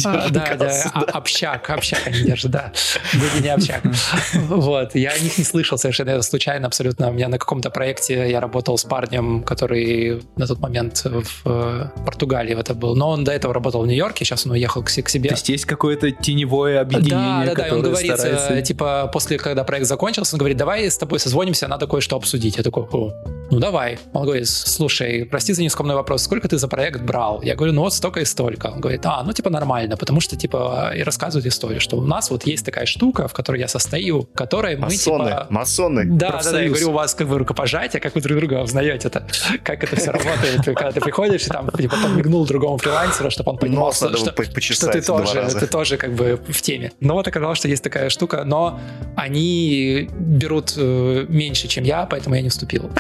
[0.04, 2.72] А, да, да, общак, общак они держат, да.
[3.12, 3.82] Люди не общак.
[4.48, 7.10] Вот, я них не слышал совершенно случайно, абсолютно.
[7.10, 11.86] У меня на каком-то проекте я работал с парнем, который на тот момент в э,
[12.04, 12.96] Португалии это был.
[12.96, 15.28] Но он до этого работал в Нью-Йорке, сейчас он уехал к, к себе.
[15.28, 18.62] То есть есть какое-то теневое объединение, Да, да, да, он говорит, старается...
[18.62, 22.56] типа, после, когда проект закончился, он говорит, давай с тобой созвонимся, надо кое-что обсудить.
[22.56, 23.12] Я такой, О,
[23.50, 23.98] ну давай.
[24.12, 27.42] Он говорит, слушай, прости за нескромный вопрос, сколько ты за проект брал?
[27.42, 28.68] Я говорю, ну вот столько и столько.
[28.68, 32.30] Он говорит, а, ну типа нормально, потому что типа и рассказывает историю, что у нас
[32.30, 35.46] вот есть такая штука, в которой я состою, в которой мы Масоны, типа...
[35.50, 36.04] масоны.
[36.06, 39.08] Да, да, да, я говорю, у вас как бы рукопожатие, как вы друг друга узнаете
[39.08, 39.26] это,
[39.62, 43.58] как это все работает, когда ты приходишь и там типа подмигнул другому фрилансеру, чтобы он
[43.58, 46.92] понимал, Нос что, что, что ты тоже, ты тоже как бы в теме.
[47.00, 48.80] Но вот оказалось, что есть такая штука, но
[49.16, 52.90] они берут э, меньше, чем я, поэтому я не вступил.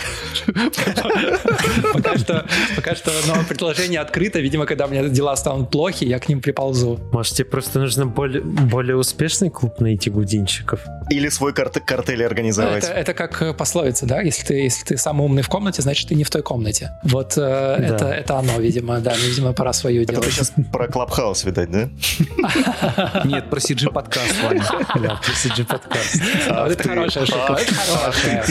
[1.92, 2.46] Пока что,
[2.76, 4.40] пока что, но предложение открыто.
[4.40, 6.98] Видимо, когда у меня дела станут плохи, я к ним приползу.
[7.12, 10.80] Может, тебе просто нужно более, более успешный клуб найти гудинщиков?
[11.10, 12.84] Или свой карт артели организовать.
[12.84, 14.20] Это, это как пословица, да?
[14.20, 16.92] Если ты, если ты самый умный в комнате, значит, ты не в той комнате.
[17.02, 17.76] Вот э, да.
[17.76, 19.14] это, это оно, видимо, да.
[19.16, 20.26] Видимо, пора свою делать.
[20.26, 21.88] Это ты сейчас про Клабхаус, видать, да?
[23.24, 24.64] Нет, про CG подкаст, Ваня.
[24.96, 26.20] Да, про CG подкаст.
[26.46, 27.58] Это хорошая шутка.
[27.60, 27.74] Это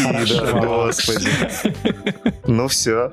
[0.02, 0.62] хорошая.
[0.62, 1.30] Господи.
[2.47, 3.12] Ну все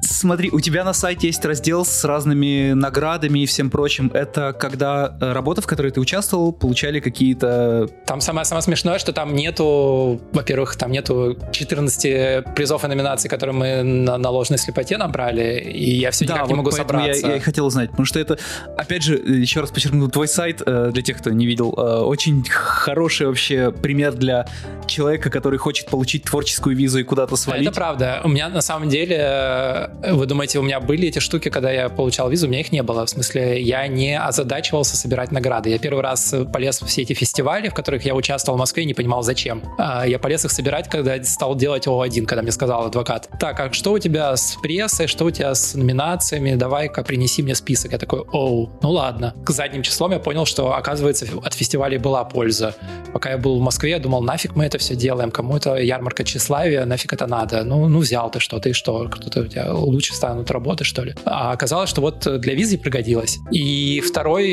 [0.00, 4.10] смотри, у тебя на сайте есть раздел с разными наградами и всем прочим.
[4.12, 7.88] Это когда э, работы, в которой ты участвовал, получали какие-то...
[8.06, 13.54] Там самое, самое смешное, что там нету, во-первых, там нету 14 призов и номинаций, которые
[13.54, 17.26] мы на, на ложной слепоте набрали, и я все да, никак вот не могу собраться.
[17.26, 18.38] Я, я и хотел узнать, потому что это,
[18.76, 22.44] опять же, еще раз подчеркну, твой сайт, э, для тех, кто не видел, э, очень
[22.48, 24.46] хороший вообще пример для
[24.86, 27.66] человека, который хочет получить творческую визу и куда-то свалить.
[27.66, 28.20] Это правда.
[28.24, 32.28] У меня на самом деле вы думаете, у меня были эти штуки, когда я получал
[32.28, 32.46] визу?
[32.46, 33.06] У меня их не было.
[33.06, 35.70] В смысле, я не озадачивался собирать награды.
[35.70, 38.86] Я первый раз полез в все эти фестивали, в которых я участвовал в Москве, и
[38.86, 39.62] не понимал, зачем.
[39.78, 43.28] А, я полез их собирать, когда стал делать О1, когда мне сказал адвокат.
[43.38, 46.54] Так, а что у тебя с прессой, что у тебя с номинациями?
[46.54, 47.92] Давай-ка принеси мне список.
[47.92, 49.34] Я такой, оу, ну ладно.
[49.44, 52.74] К задним числом я понял, что, оказывается, от фестивалей была польза.
[53.12, 56.24] Пока я был в Москве, я думал, нафиг мы это все делаем, кому это ярмарка
[56.24, 57.64] тщеславия, нафиг это надо.
[57.64, 59.08] Ну, ну взял ты что-то, и что?
[59.08, 61.14] Кто-то у тебя лучше станут работы, что ли.
[61.24, 63.38] А оказалось, что вот для визы пригодилось.
[63.50, 64.48] И второй,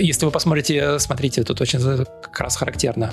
[0.00, 3.12] если вы посмотрите, смотрите, тут очень как раз характерно.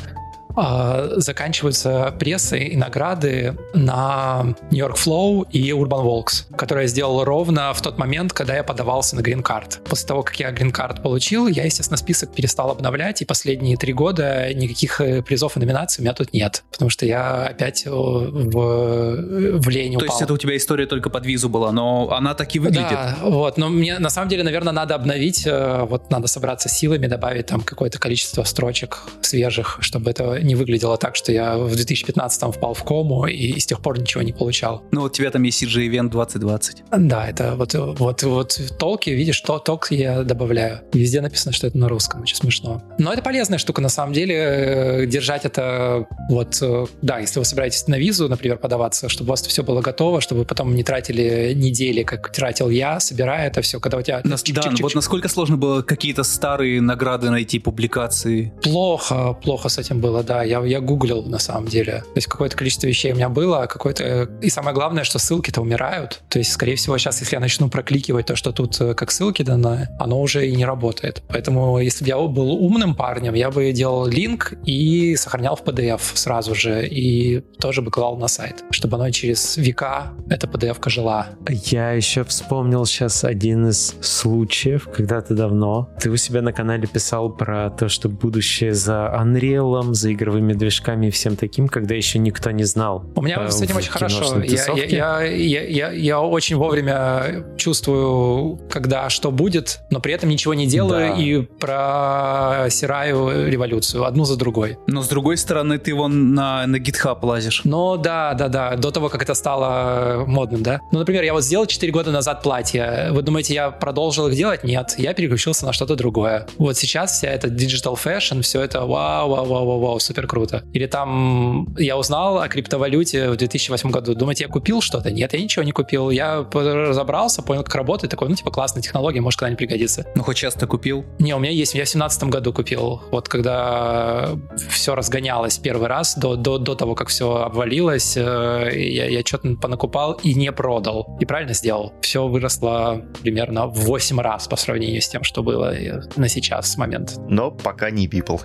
[0.56, 7.24] А, заканчиваются прессы и награды на New York Flow и Urban Walks, которые я сделал
[7.24, 9.82] ровно в тот момент, когда я подавался на Green Card.
[9.84, 13.94] После того, как я Green Card получил, я, естественно, список перестал обновлять, и последние три
[13.94, 19.60] года никаких э, призов и номинаций у меня тут нет, потому что я опять в,
[19.60, 20.08] в лень упал.
[20.08, 22.92] То есть это у тебя история только под визу была, но она так и выглядит.
[22.92, 27.08] Да, вот, но мне на самом деле, наверное, надо обновить, э, вот надо собраться силами,
[27.08, 32.56] добавить там какое-то количество строчек свежих, чтобы это не выглядело так, что я в 2015
[32.56, 34.84] впал в кому и с тех пор ничего не получал.
[34.92, 36.84] Ну, вот у тебя там есть CG Event 2020.
[36.98, 40.82] Да, это вот, вот, вот толки, видишь, то, толк я добавляю.
[40.94, 42.84] Везде написано, что это на русском, очень смешно.
[42.98, 47.46] Но это полезная штука, на самом деле, э, держать это вот, э, да, если вы
[47.46, 50.84] собираетесь на визу, например, подаваться, чтобы у вас все было готово, чтобы вы потом не
[50.84, 54.22] тратили недели, как тратил я, собирая это все, когда у тебя...
[54.24, 58.54] Нас, да, вот насколько сложно было какие-то старые награды найти, публикации?
[58.62, 60.33] Плохо, плохо с этим было, да.
[60.42, 62.04] Я, я гуглил на самом деле.
[62.14, 64.30] То есть какое-то количество вещей у меня было, а какое-то...
[64.42, 66.22] И самое главное, что ссылки-то умирают.
[66.30, 69.44] То есть, скорее всего, сейчас, если я начну прокликивать то, что тут э, как ссылки
[69.44, 71.24] дано, оно уже и не работает.
[71.28, 76.02] Поэтому, если бы я был умным парнем, я бы делал линк и сохранял в PDF
[76.14, 81.28] сразу же, и тоже бы клал на сайт, чтобы оно через века эта PDF-ка жила.
[81.50, 87.30] Я еще вспомнил сейчас один из случаев, когда-то давно ты у себя на канале писал
[87.30, 92.20] про то, что будущее за Unreal, за игровыми игровыми движками и всем таким, когда еще
[92.20, 93.06] никто не знал.
[93.16, 94.42] У меня э, с этим очень хорошо.
[94.42, 100.54] Я, я, я, я, я очень вовремя чувствую, когда что будет, но при этом ничего
[100.54, 101.22] не делаю да.
[101.22, 104.78] и просираю революцию одну за другой.
[104.88, 107.62] Но с другой стороны, ты вон на, на GitHub лазишь.
[107.64, 110.80] Ну да, да, да, до того, как это стало модным, да.
[110.92, 113.10] Ну, например, я вот сделал 4 года назад платье.
[113.12, 114.64] Вы думаете, я продолжил их делать?
[114.64, 116.48] Нет, я переключился на что-то другое.
[116.58, 120.64] Вот сейчас вся эта digital fashion, все это вау, вау, вау, вау, вау, супер круто.
[120.74, 124.14] Или там я узнал о криптовалюте в 2008 году.
[124.14, 125.12] Думаете, я купил что-то?
[125.12, 126.12] Нет, я ничего не купил.
[126.12, 128.12] Я разобрался, понял, как работает.
[128.12, 130.06] Такой, ну, типа, классная технология, может, когда-нибудь пригодится.
[130.16, 131.04] Ну, хоть часто купил?
[131.18, 131.74] Не, у меня есть.
[131.74, 133.02] Я в 2017 году купил.
[133.12, 134.30] Вот когда
[134.70, 139.56] все разгонялось первый раз, до, до, до того, как все обвалилось, э, я, я что-то
[139.56, 141.18] понакупал и не продал.
[141.20, 141.94] И правильно сделал.
[142.02, 145.74] Все выросло примерно в 8 раз по сравнению с тем, что было
[146.16, 147.16] на сейчас момент.
[147.28, 148.42] Но пока не people.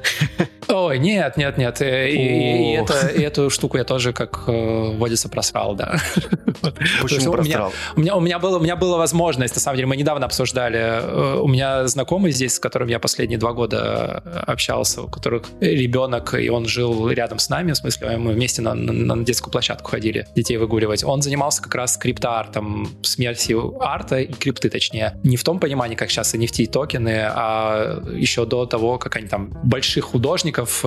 [0.68, 1.80] Ой, нет, нет, нет.
[1.82, 5.98] И, и, и, это, и эту штуку я тоже, как э, водится, просрал, да.
[7.02, 7.72] Почему просрал?
[7.96, 10.78] У меня, у, меня было, у меня была возможность, на самом деле, мы недавно обсуждали.
[10.78, 16.34] Э, у меня знакомый здесь, с которым я последние два года общался, у которых ребенок,
[16.34, 19.90] и он жил рядом с нами, в смысле, мы вместе на, на, на детскую площадку
[19.90, 21.04] ходили, детей выгуливать.
[21.04, 25.18] Он занимался как раз криптоартом, смертью арта и крипты, точнее.
[25.24, 29.50] Не в том понимании, как сейчас NFT токены, а еще до того, как они там
[29.64, 30.84] больших художников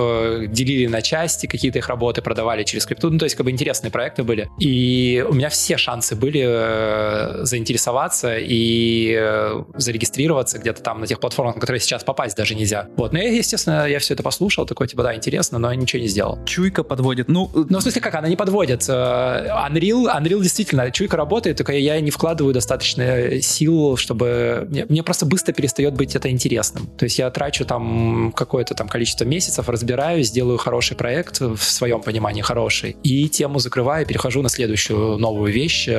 [0.52, 3.10] делили на части какие-то их работы, продавали через крипту.
[3.10, 4.48] Ну, то есть, как бы интересные проекты были.
[4.58, 11.20] И у меня все шансы были э, заинтересоваться и э, зарегистрироваться где-то там на тех
[11.20, 12.88] платформах, на которые сейчас попасть даже нельзя.
[12.96, 16.08] Вот, но я, естественно, я все это послушал, такой, типа, да, интересно, но ничего не
[16.08, 16.38] сделал.
[16.44, 17.28] Чуйка подводит.
[17.28, 18.84] Ну, Ну, в смысле, как, она не подводит.
[18.88, 24.66] Э, Unreal, Unreal действительно, чуйка работает, только я не вкладываю достаточно сил, чтобы...
[24.70, 26.86] Мне, мне просто быстро перестает быть это интересным.
[26.98, 32.00] То есть я трачу там какое-то там количество месяцев, разбираюсь, делаю хороший проект, в своем
[32.02, 35.94] понимании хороший, и тему закрываю, перехожу на следующую новую вещь, э,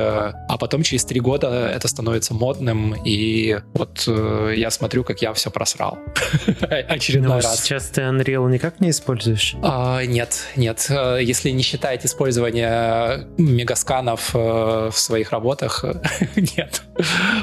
[0.48, 5.32] а потом через три года это становится модным, и вот э, я смотрю, как я
[5.32, 5.98] все просрал.
[6.88, 7.60] Очередной Ну, раз.
[7.62, 9.56] сейчас ты Unreal никак не используешь?
[9.62, 10.86] А, нет, нет.
[10.90, 15.84] Э, Если не считать использование мегасканов в своих работах,
[16.36, 16.82] нет.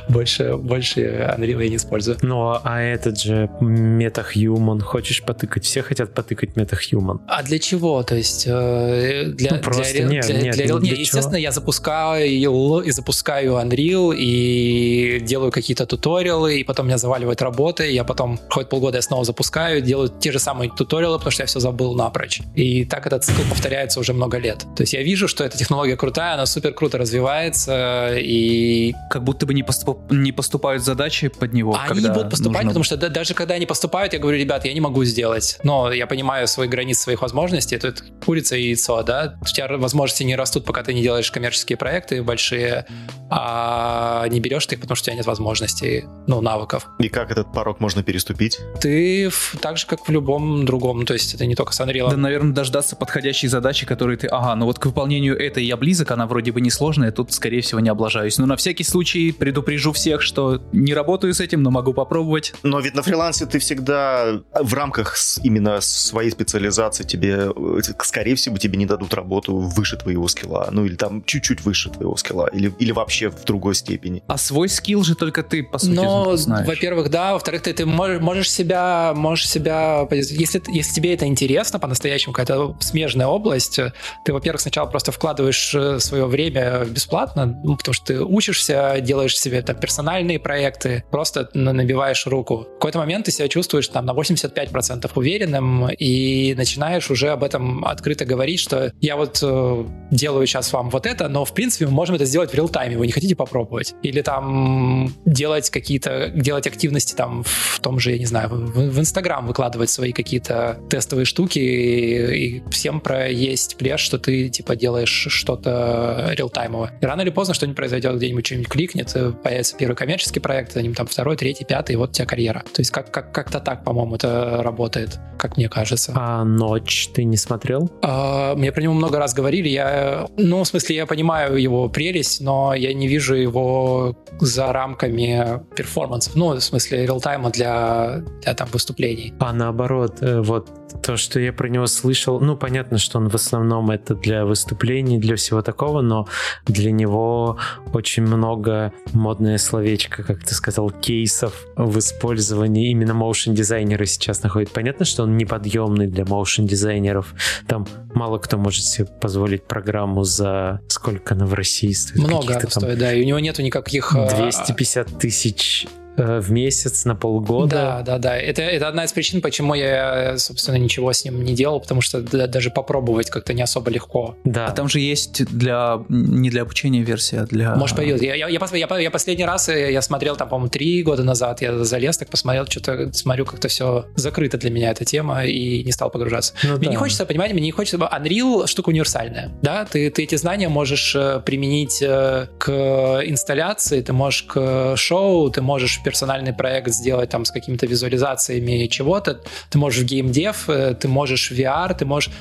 [0.10, 1.02] Больше, больше
[1.38, 2.18] Unreal я не использую.
[2.22, 5.66] Ну, а этот же MetaHuman, хочешь потыкать?
[5.66, 6.91] Все хотят потыкать MetaHuman.
[7.28, 8.04] А для чего?
[8.04, 11.36] То есть э, для, Ну, просто для, нет, для- нет, для- ну, не, для естественно,
[11.38, 17.94] я запускаю и запускаю Unreal и делаю какие-то туториалы, и потом меня заваливают работы, и
[17.94, 21.48] я потом проходит полгода, я снова запускаю, делаю те же самые туториалы, потому что я
[21.48, 22.42] все забыл напрочь.
[22.56, 24.66] И так этот цикл повторяется уже много лет.
[24.76, 29.46] То есть я вижу, что эта технология крутая, она супер круто развивается, и как будто
[29.46, 31.76] бы не, поступ- не поступают задачи под него.
[31.78, 32.70] они когда будут поступать, нужно.
[32.70, 35.60] потому что да- даже когда они поступают, я говорю, ребят, я не могу сделать.
[35.64, 37.76] Но я понимаю свои границы, своих возможностей.
[37.76, 37.94] Это
[38.26, 39.38] курица и яйцо, да?
[39.42, 42.86] У тебя возможности не растут, пока ты не делаешь коммерческие проекты большие,
[43.30, 46.88] а не берешь ты их, потому что у тебя нет возможностей, ну, навыков.
[47.00, 48.60] И как этот порог можно переступить?
[48.80, 52.10] Ты в- так же, как в любом другом, то есть это не только с Unreal.
[52.10, 54.28] Да, наверное, дождаться подходящей задачи, которые ты...
[54.28, 57.80] Ага, ну вот к выполнению этой я близок, она вроде бы несложная, тут, скорее всего,
[57.80, 58.38] не облажаюсь.
[58.40, 62.54] Но на всякий случай предупрежу всех, что не работаю с этим, но могу попробовать.
[62.64, 66.70] Но ведь на фрилансе ты всегда в рамках именно своей специализации
[67.03, 70.69] тебе, э, скорее всего, тебе не дадут работу выше твоего скилла.
[70.72, 72.47] Ну или там чуть-чуть выше твоего скилла.
[72.53, 74.24] Или, или вообще в другой степени.
[74.28, 76.67] А свой скилл же только ты, по сути, Но, знаешь.
[76.67, 81.80] во-первых, да, во-вторых, ты, ты можешь, можешь себя, можешь себя, если, если тебе это интересно,
[81.80, 83.80] по-настоящему какая-то смежная область,
[84.26, 89.38] ты, во-первых, сначала просто вкладываешь э, свое время бесплатно, ну, потому что ты учишься, делаешь
[89.38, 92.57] себе там персональные проекты, просто на- набиваешь руку.
[92.69, 97.84] В какой-то момент ты себя чувствуешь там на 85% уверенным и начинаешь уже об этом
[97.84, 101.91] открыто говорить, что я вот э, делаю сейчас вам вот это, но в принципе мы
[101.91, 103.95] можем это сделать в реал-тайме, вы не хотите попробовать?
[104.03, 109.47] Или там делать какие-то, делать активности там в том же, я не знаю, в, Инстаграм
[109.47, 115.28] выкладывать свои какие-то тестовые штуки и, и всем про есть плешь, что ты типа делаешь
[115.30, 116.93] что-то реал-таймовое.
[117.01, 120.84] И рано или поздно что-нибудь произойдет, где-нибудь что-нибудь кликнет, э, появится первый коммерческий проект, за
[120.84, 122.59] ним там второй, третий, пятый, и вот у тебя карьера.
[122.72, 126.14] То есть как, как, как-то так, по-моему, это работает, как мне кажется.
[126.16, 127.91] А ночь ты не смотрел?
[128.02, 129.70] А, Мне про него много раз говорили.
[129.70, 135.62] Я, ну, в смысле, я понимаю его прелесть, но я не вижу его за рамками
[135.76, 136.36] перформансов.
[136.36, 139.34] Ну, в смысле, реалтайма для, для там выступлений.
[139.39, 140.70] А наоборот, э, вот
[141.02, 145.20] то, что я про него слышал, ну, понятно, что он в основном это для выступлений,
[145.20, 146.28] для всего такого, но
[146.66, 147.58] для него
[147.93, 154.72] очень много модное словечко, как ты сказал, кейсов в использовании именно моушен дизайнеры сейчас находят.
[154.72, 157.34] Понятно, что он неподъемный для моушен дизайнеров.
[157.68, 162.20] Там мало кто может себе позволить программу за сколько она в России стоит?
[162.20, 164.16] Много там стоит, да, и у него нету никаких...
[164.16, 167.76] а, 250 тысяч э, в месяц на полгода.
[167.76, 168.38] Да, да, да.
[168.38, 172.22] Это, это одна из причин, почему я, собственно, ничего с ним не делал, потому что
[172.22, 174.36] да- даже попробовать как-то не особо легко.
[174.43, 174.68] Да.
[174.68, 177.76] А там же есть для не для обучения версия, а для...
[177.76, 178.22] Может, появилась.
[178.22, 181.62] Я, я, я, я, я последний раз, э, я смотрел там, по-моему, три года назад,
[181.62, 185.91] я залез, так посмотрел, что-то смотрю, как-то все закрыто для меня эта тема, и не
[185.91, 186.53] стал погружаться.
[186.64, 186.91] Ну Мне да.
[186.91, 187.97] не хочется, понимаете, мне не хочется...
[187.97, 189.86] Unreal штука универсальная, да?
[189.86, 195.62] Ты, ты эти знания можешь э, применить э, к инсталляции, ты можешь к шоу, ты
[195.62, 201.08] можешь персональный проект сделать там с какими-то визуализациями чего-то, ты можешь в геймдев, э, ты
[201.08, 202.32] можешь в VR, ты можешь...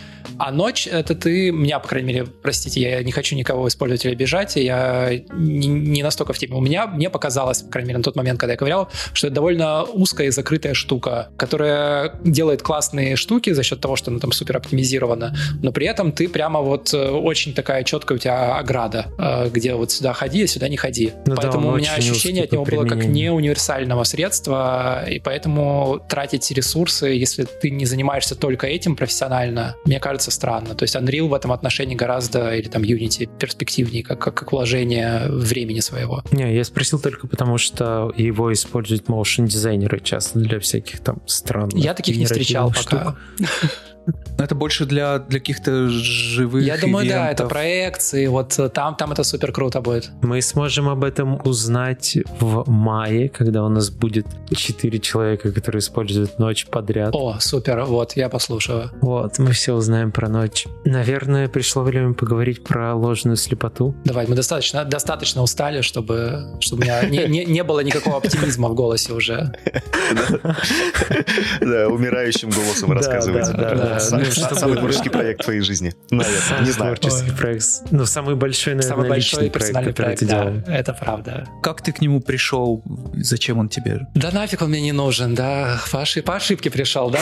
[0.40, 1.52] А ночь— это ты...
[1.52, 6.02] Меня, по крайней мере, простите, я не хочу никого использовать или обижать, я не, не
[6.02, 6.54] настолько в теме.
[6.54, 9.34] У меня, мне показалось, по крайней мере, на тот момент, когда я ковырял, что это
[9.34, 14.32] довольно узкая и закрытая штука, которая делает классные штуки за счет того, что она там
[14.32, 19.08] супер оптимизирована, но при этом ты прямо вот э, очень такая четкая у тебя ограда,
[19.18, 21.12] э, где вот сюда ходи, а сюда не ходи.
[21.26, 25.18] Ну да, поэтому он у меня ощущение от него было как не универсального средства, и
[25.18, 30.74] поэтому тратить ресурсы, если ты не занимаешься только этим профессионально, мне кажется странно.
[30.74, 35.26] То есть Unreal в этом отношении гораздо, или там Unity, перспективнее, как, как, как вложение
[35.28, 36.22] времени своего.
[36.32, 41.74] Не, я спросил только потому, что его используют моушен дизайнеры часто для всяких там странных.
[41.82, 42.80] Я таких не встречал пока.
[42.80, 43.16] штук.
[44.38, 47.48] Это больше для, для каких-то живых Я думаю, да, это ивентов.
[47.48, 50.10] проекции, вот э, там, там это супер круто будет.
[50.22, 56.38] Мы сможем об этом узнать в мае, когда у нас будет 4 человека, которые используют
[56.38, 57.10] ночь подряд.
[57.14, 58.90] О, супер, вот, я послушаю.
[59.02, 60.66] Вот, мы все узнаем про ночь.
[60.84, 63.94] Наверное, пришло время поговорить про ложную слепоту.
[64.04, 68.68] Давай, мы достаточно, достаточно устали, чтобы, чтобы у меня не, не, не было никакого оптимизма
[68.68, 69.52] в голосе уже.
[71.60, 73.52] Да, умирающим голосом рассказывайте.
[73.52, 73.76] да, да.
[73.76, 75.94] Чтобы- Самый творческий проект твоей жизни.
[76.10, 76.96] Наверное, не знаю.
[76.96, 77.64] творческий проект.
[77.90, 80.56] Ну, самый большой, наверное, Самый большой личный проект, персональный который проект, ты да, делал.
[80.66, 81.48] это правда.
[81.62, 82.82] Как ты к нему пришел?
[83.14, 84.06] Зачем он тебе?
[84.14, 87.20] Да нафиг он мне не нужен, да, по, ошиб- по ошибке пришел, да.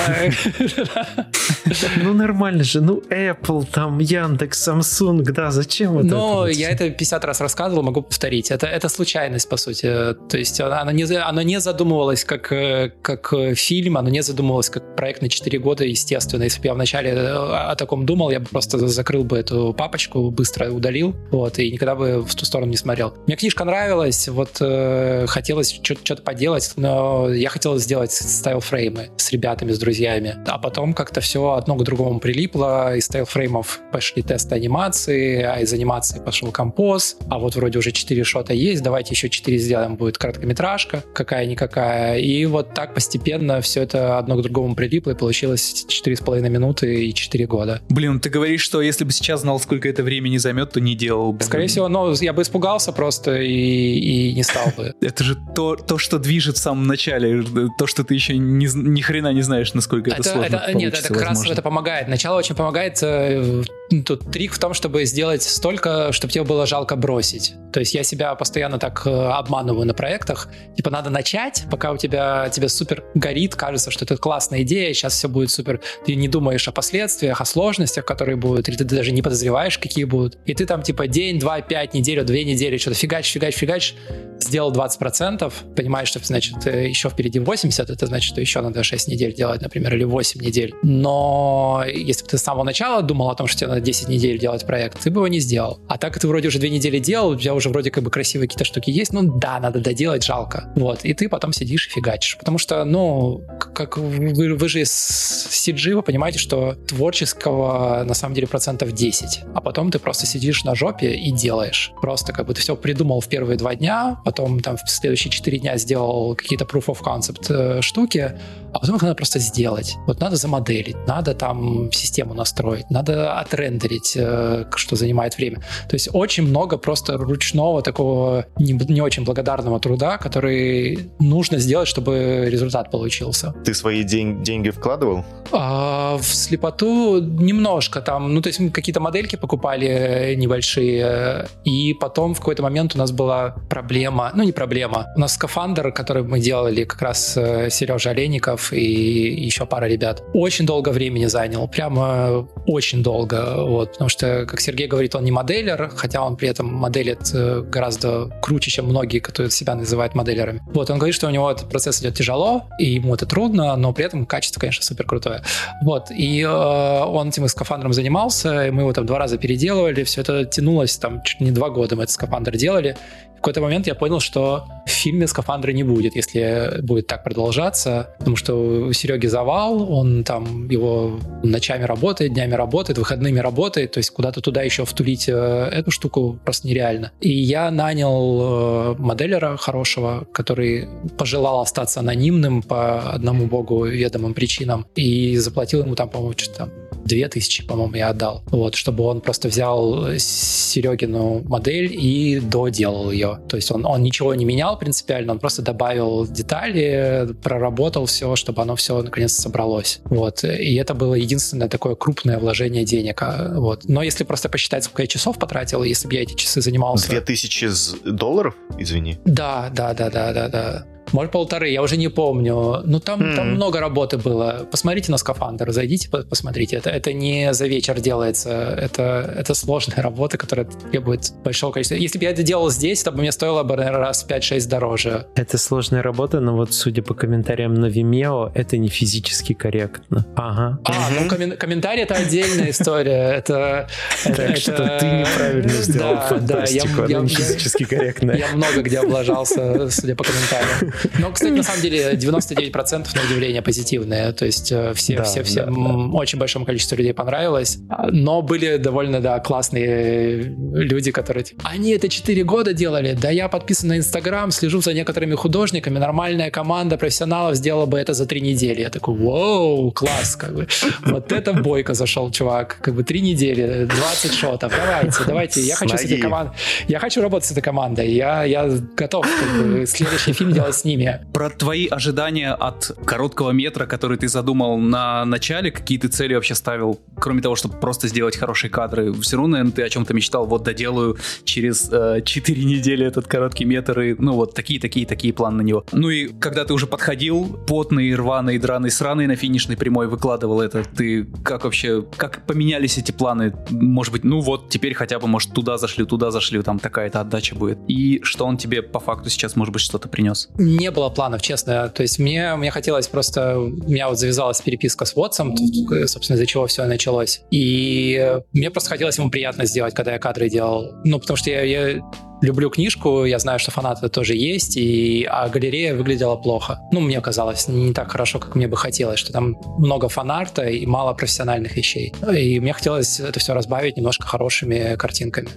[2.03, 2.81] Ну, нормально же.
[2.81, 6.51] Ну, Apple, там, Яндекс, Samsung, да, зачем вот Но это?
[6.51, 8.51] вот я это 50 раз рассказывал, могу повторить.
[8.51, 9.83] Это, это случайность, по сути.
[10.29, 14.23] То есть она, она не, оно не задумывалось как, э, как э, фильм, оно не
[14.23, 16.43] задумывалось как проект на 4 года, естественно.
[16.45, 20.31] Если бы я вначале э, о таком думал, я бы просто закрыл бы эту папочку,
[20.31, 23.15] быстро удалил, вот, и никогда бы в ту сторону не смотрел.
[23.27, 29.11] Мне книжка нравилась, вот э, хотелось что-то поделать, но я хотел сделать style frame ы
[29.17, 30.37] с ребятами, с друзьями.
[30.47, 35.43] А потом как-то все одно к другому прилипло, из style frame ов пошли тесты анимации,
[35.43, 39.29] а из анимации пошел композ, а вот вроде уже 4 shot а есть, давайте еще
[39.29, 42.19] 4 сделаем, будет короткометражка, какая-никакая.
[42.19, 47.15] И вот так постепенно все это одно к другому прилипло, и получилось 4,5 минуты и
[47.15, 47.81] 4 года.
[47.89, 51.33] Блин, ты говоришь, что если бы сейчас знал, сколько это времени займет, то не делал
[51.33, 51.45] бы.
[51.45, 53.53] Скорее всего, ну, я бы испугался просто и,
[53.99, 54.95] и не стал бы.
[55.01, 57.45] Это же то, то, что движет в самом начале,
[57.79, 61.09] то, что ты еще ни, ни хрена не знаешь, насколько это, сложно это- нет, это
[61.09, 61.53] как раз возможно.
[61.53, 62.09] это помогает.
[62.09, 62.99] Начало очень помогает.
[63.03, 63.63] э,
[64.05, 67.55] Тут трик в том, чтобы сделать столько, чтобы тебе было жалко бросить.
[67.73, 70.49] То есть я себя постоянно так э, обманываю на проектах.
[70.77, 75.15] Типа надо начать, пока у тебя тебе супер горит, кажется, что это классная идея, сейчас
[75.15, 75.81] все будет супер.
[76.05, 80.05] Ты не думаешь о последствиях, о сложностях, которые будут, или ты даже не подозреваешь, какие
[80.05, 80.39] будут.
[80.47, 83.95] И ты там типа день, два, пять, неделю, две недели что-то фигач, фигач, фигач,
[84.41, 89.09] сделал 20%, понимаешь, что значит э, еще впереди 80, это значит, что еще надо 6
[89.09, 90.75] недель делать, например, или 8 недель.
[90.83, 94.39] Но если бы ты с самого начала думал о том, что тебе надо 10 недель
[94.39, 95.81] делать проект, ты бы его не сделал.
[95.89, 98.49] А так ты вроде уже две недели делал, у тебя уже вроде как бы красивые
[98.49, 100.73] какие-то штуки есть, ну да, надо доделать, жалко.
[100.77, 102.37] Вот, и ты потом сидишь и фигачишь.
[102.39, 108.35] Потому что, ну, как вы, вы же из CG, вы понимаете, что творческого на самом
[108.35, 109.41] деле процентов 10.
[109.55, 111.93] А потом ты просто сидишь на жопе и делаешь.
[112.01, 115.59] Просто как бы ты все придумал в первые два дня, потом там в следующие четыре
[115.59, 118.39] дня сделал какие-то proof of concept э, штуки,
[118.73, 119.97] а потом их надо просто сделать.
[120.07, 125.59] Вот надо замоделить, надо там систему настроить, надо отрендерить, э, что занимает время.
[125.89, 131.89] То есть очень много просто ручного такого не, не очень благодарного труда, который нужно сделать,
[131.89, 133.55] чтобы результат получился.
[133.65, 135.25] Ты свои день- деньги вкладывал?
[135.53, 142.35] А, в слепоту немножко там, ну то есть мы какие-то модельки покупали небольшие, и потом
[142.35, 146.41] в какой-то момент у нас была проблема, ну не проблема, у нас скафандр, который мы
[146.41, 152.49] делали как раз э, Сережа Олейников и еще пара ребят, очень долго времени занял, прямо
[152.67, 156.73] очень долго, вот, потому что, как Сергей говорит, он не моделер, хотя он при этом
[156.73, 160.61] моделит э, гораздо круче, чем многие, которые себя называют моделерами.
[160.67, 163.93] Вот, он говорит, что у него этот процесс идет тяжело, и ему это трудно, но
[163.93, 165.43] при этом качество, конечно, супер крутое.
[165.83, 170.21] Вот, и э, он этим скафандром занимался, и мы его там два раза переделывали, все
[170.21, 172.97] это тянулось там чуть не два года мы этот скафандр делали.
[173.39, 178.15] В какой-то момент я понял, что в фильме скафандра не будет, если будет так продолжаться,
[178.19, 183.99] потому что у Сереги завал, он там его ночами работает, днями работает, выходными работает, то
[183.99, 187.13] есть куда-то туда еще втулить э, эту штуку просто нереально.
[187.21, 194.85] И я нанял э, моделера хорошего, который пожелал остаться анонимным по одному богу ведомым причинам,
[194.97, 196.71] и заплатил ему там, по-моему, что-то там
[197.09, 198.43] две тысячи, по-моему, я отдал.
[198.47, 203.28] Вот, чтобы он просто взял Серегину модель и доделал ее.
[203.37, 208.63] То есть он, он ничего не менял принципиально, он просто добавил детали, проработал все, чтобы
[208.63, 210.01] оно все наконец собралось.
[210.05, 210.45] Вот.
[210.45, 213.23] И это было единственное такое крупное вложение денег.
[213.23, 213.85] А, Вот.
[213.89, 217.09] Но если просто посчитать, сколько я часов потратил, если бы я эти часы занимался...
[217.11, 218.55] 2000 з- долларов?
[218.79, 219.19] Извини.
[219.25, 220.85] Да, да, да, да, да, да.
[221.13, 222.81] Может, полторы, я уже не помню.
[222.85, 223.37] Ну, там, М.
[223.37, 224.67] там много работы было.
[224.71, 226.77] Посмотрите на скафандр, зайдите, по- посмотрите.
[226.77, 228.51] Это, это не за вечер делается.
[228.51, 231.97] Это, это сложная работа, которая требует большого количества.
[231.97, 234.69] Если бы я это делал здесь, то бы мне стоило бы, наверное, раз в 5-6
[234.69, 235.27] дороже.
[235.35, 240.27] Это сложная работа, но вот судя по комментариям на Vimeo, это не физически корректно.
[240.37, 240.79] Ага.
[240.85, 243.33] А, ну коммен- комментарий это отдельная история.
[243.39, 243.89] Это,
[244.25, 248.37] Так что ты неправильно сделал Да, да, я- фантастику, она не физически корректная.
[248.37, 250.93] Я много где облажался, судя по комментариям.
[251.19, 254.33] Но, кстати, на самом деле 99% на удивление позитивные.
[254.33, 255.73] То есть э, все, Да, все, все, да,
[256.13, 257.79] очень большому количеству людей понравилось.
[258.11, 261.45] Но были довольно, да, классные люди, которые...
[261.45, 265.99] типа, Они это 4 года делали, да я подписан на Инстаграм, слежу за некоторыми художниками,
[265.99, 268.81] нормальная команда профессионалов сделала бы это за три недели.
[268.81, 270.67] Я такой, вау, класс, как бы.
[271.07, 272.79] Вот это бойко зашел, чувак.
[272.81, 275.61] Как бы три недели, 20 шотов, давайте, давайте.
[275.61, 276.53] Я хочу с этой командой.
[276.89, 278.11] Я хочу работать с этой командой.
[278.13, 281.21] Я, я готов как бы, следующий фильм делать с ними.
[281.33, 286.55] Про твои ожидания от короткого метра, который ты задумал на начале, какие ты цели вообще
[286.55, 290.47] ставил, кроме того, чтобы просто сделать хорошие кадры, все равно, наверное, ты о чем-то мечтал,
[290.47, 295.33] вот доделаю через э, 4 недели этот короткий метр, и, ну вот такие, такие, такие
[295.33, 295.85] планы на него.
[295.93, 300.83] Ну и когда ты уже подходил, потный, рваный, драный, сраный на финишной прямой выкладывал это,
[300.85, 303.55] ты как вообще, как поменялись эти планы?
[303.71, 307.55] Может быть, ну вот теперь хотя бы, может, туда зашлю, туда зашлю, там такая-то отдача
[307.55, 307.79] будет.
[307.89, 310.49] И что он тебе по факту сейчас, может быть, что-то принес?
[310.79, 311.89] Не было планов, честно.
[311.89, 313.59] То есть мне, мне хотелось просто...
[313.59, 317.41] У меня вот завязалась переписка с Вотсом, тут, собственно, из-за чего все началось.
[317.51, 320.93] И мне просто хотелось ему приятно сделать, когда я кадры делал.
[321.05, 322.01] Ну, потому что я, я
[322.43, 326.79] люблю книжку, я знаю, что фанаты тоже есть, и, а галерея выглядела плохо.
[326.93, 330.87] Ну, мне казалось, не так хорошо, как мне бы хотелось, что там много фанарта и
[330.87, 332.15] мало профессиональных вещей.
[332.33, 335.49] И мне хотелось это все разбавить немножко хорошими картинками.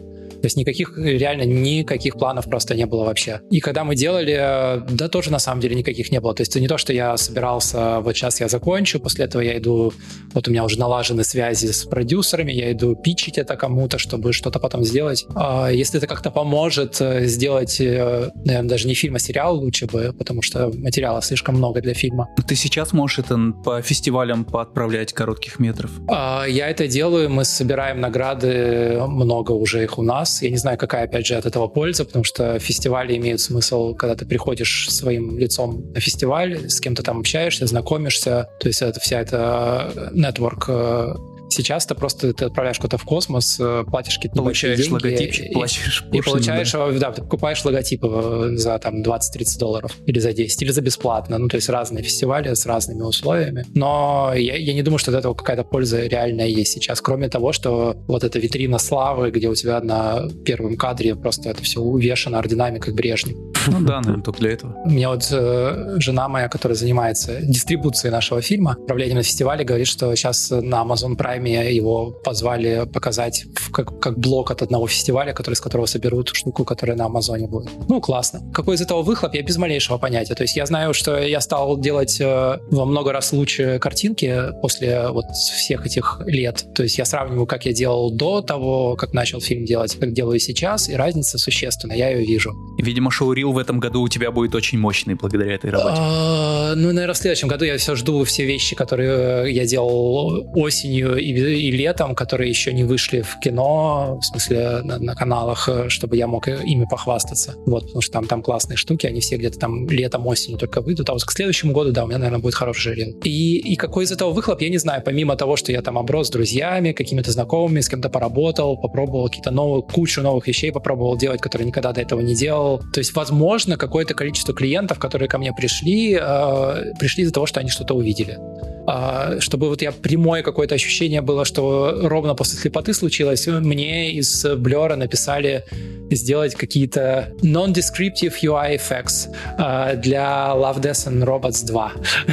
[0.42, 3.42] То есть никаких, реально никаких планов просто не было вообще.
[3.52, 6.34] И когда мы делали, да тоже на самом деле никаких не было.
[6.34, 9.58] То есть это не то, что я собирался, вот сейчас я закончу, после этого я
[9.58, 9.94] иду,
[10.34, 14.60] вот у меня уже налажены связи с продюсерами, я иду пичить это кому-то, чтобы что-то
[14.60, 15.26] потом сделать.
[15.36, 19.86] А если это как-то поможет э, сделать, э, наверное, даже не фильм, а сериал лучше
[19.86, 22.28] бы, потому что материала слишком много для фильма.
[22.48, 25.92] Ты сейчас можешь это по фестивалям поотправлять коротких метров?
[26.08, 30.31] А, Я это делаю, мы собираем награды, много уже их у нас.
[30.42, 34.16] Я не знаю, какая, опять же, от этого польза, потому что фестивали имеют смысл, когда
[34.16, 38.50] ты приходишь своим лицом на фестиваль, с кем-то там общаешься, знакомишься.
[38.60, 41.16] То есть это вся эта нетворк э,
[41.52, 45.54] Сейчас ты просто ты отправляешь куда-то в космос, э, платишь какие-то Получаешь деньги, логотипчик, и-
[45.54, 46.92] платишь и пошлину, получаешь, да.
[46.92, 51.38] да, ты покупаешь логотип э, за там 20-30 долларов, или за 10, или за бесплатно.
[51.38, 53.66] Ну, то есть разные фестивали с разными условиями.
[53.74, 57.52] Но я, я не думаю, что от этого какая-то польза реальная есть сейчас, кроме того,
[57.52, 62.40] что вот эта витрина славы, где у тебя на первом кадре просто это все увешано
[62.40, 63.36] орденами, как Брежнев.
[63.68, 64.76] Ну да, наверное, только для этого.
[64.86, 70.14] Мне вот э, жена моя, которая занимается дистрибуцией нашего фильма, управлением на фестивале, говорит, что
[70.16, 75.56] сейчас на Amazon Prime его позвали показать в- как, как блок от одного фестиваля, который,
[75.56, 77.70] с которого соберут штуку, которая на Амазоне будет.
[77.88, 78.42] Ну, классно.
[78.54, 80.36] Какой из этого выхлоп, я без малейшего понятия.
[80.36, 85.10] То есть я знаю, что я стал делать э, во много раз лучше картинки после
[85.10, 86.66] вот всех этих лет.
[86.76, 90.40] То есть я сравниваю, как я делал до того, как начал фильм делать, как делаю
[90.40, 92.54] сейчас, и разница существенная, я ее вижу.
[92.78, 95.98] Видимо, шоурил в этом году у тебя будет очень мощный благодаря этой работе.
[95.98, 100.48] А, Ну, наверное, в следующем году я все жду все вещи, которые э, я делал
[100.56, 105.70] осенью и, и летом, которые еще не вышли в кино, в смысле на, на каналах,
[105.70, 107.56] э, чтобы я мог э, ими похвастаться.
[107.66, 111.10] Вот, потому что там, там классные штуки, они все где-то там летом, осенью только выйдут.
[111.10, 113.20] А вот к следующему году, да, у меня, наверное, будет хороший жирин.
[113.24, 115.02] И, и какой из этого выхлоп, я не знаю.
[115.04, 119.52] Помимо того, что я там оброс с друзьями, какими-то знакомыми, с кем-то поработал, попробовал какие-то
[119.52, 122.80] новые, кучу новых вещей попробовал делать, которые никогда до этого не делал.
[122.94, 123.41] То есть, возможно,
[123.78, 128.38] какое-то количество клиентов, которые ко мне пришли, э, пришли из-за того, что они что-то увидели.
[128.88, 134.46] А, чтобы вот я прямое какое-то ощущение было, что ровно после слепоты случилось, мне из
[134.46, 135.64] Blur написали
[136.10, 141.92] сделать какие-то non-descriptive UI effects а, для Love, Death and Robots 2,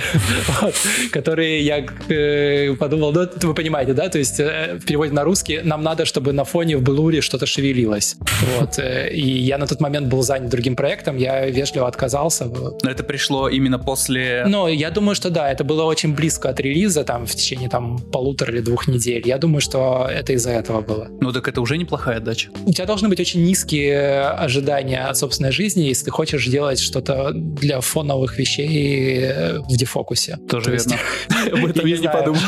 [0.63, 0.75] Вот,
[1.13, 5.61] которые я э, подумал, ну, вы понимаете, да, то есть э, в переводе на русский
[5.63, 8.17] нам надо, чтобы на фоне в блуре что-то шевелилось.
[8.59, 12.47] Вот, э, и я на тот момент был занят другим проектом, я вежливо отказался.
[12.47, 14.45] Но это пришло именно после...
[14.47, 17.99] Но я думаю, что да, это было очень близко от релиза, там, в течение там
[17.99, 19.23] полутора или двух недель.
[19.27, 21.09] Я думаю, что это из-за этого было.
[21.21, 22.51] Ну так это уже неплохая отдача.
[22.65, 27.33] У тебя должны быть очень низкие ожидания от собственной жизни, если ты хочешь делать что-то
[27.35, 30.39] для фоновых вещей э, в дефокусе.
[30.49, 31.59] Тоже То есть, верно.
[31.65, 32.41] Об этом я не знаю, подумал.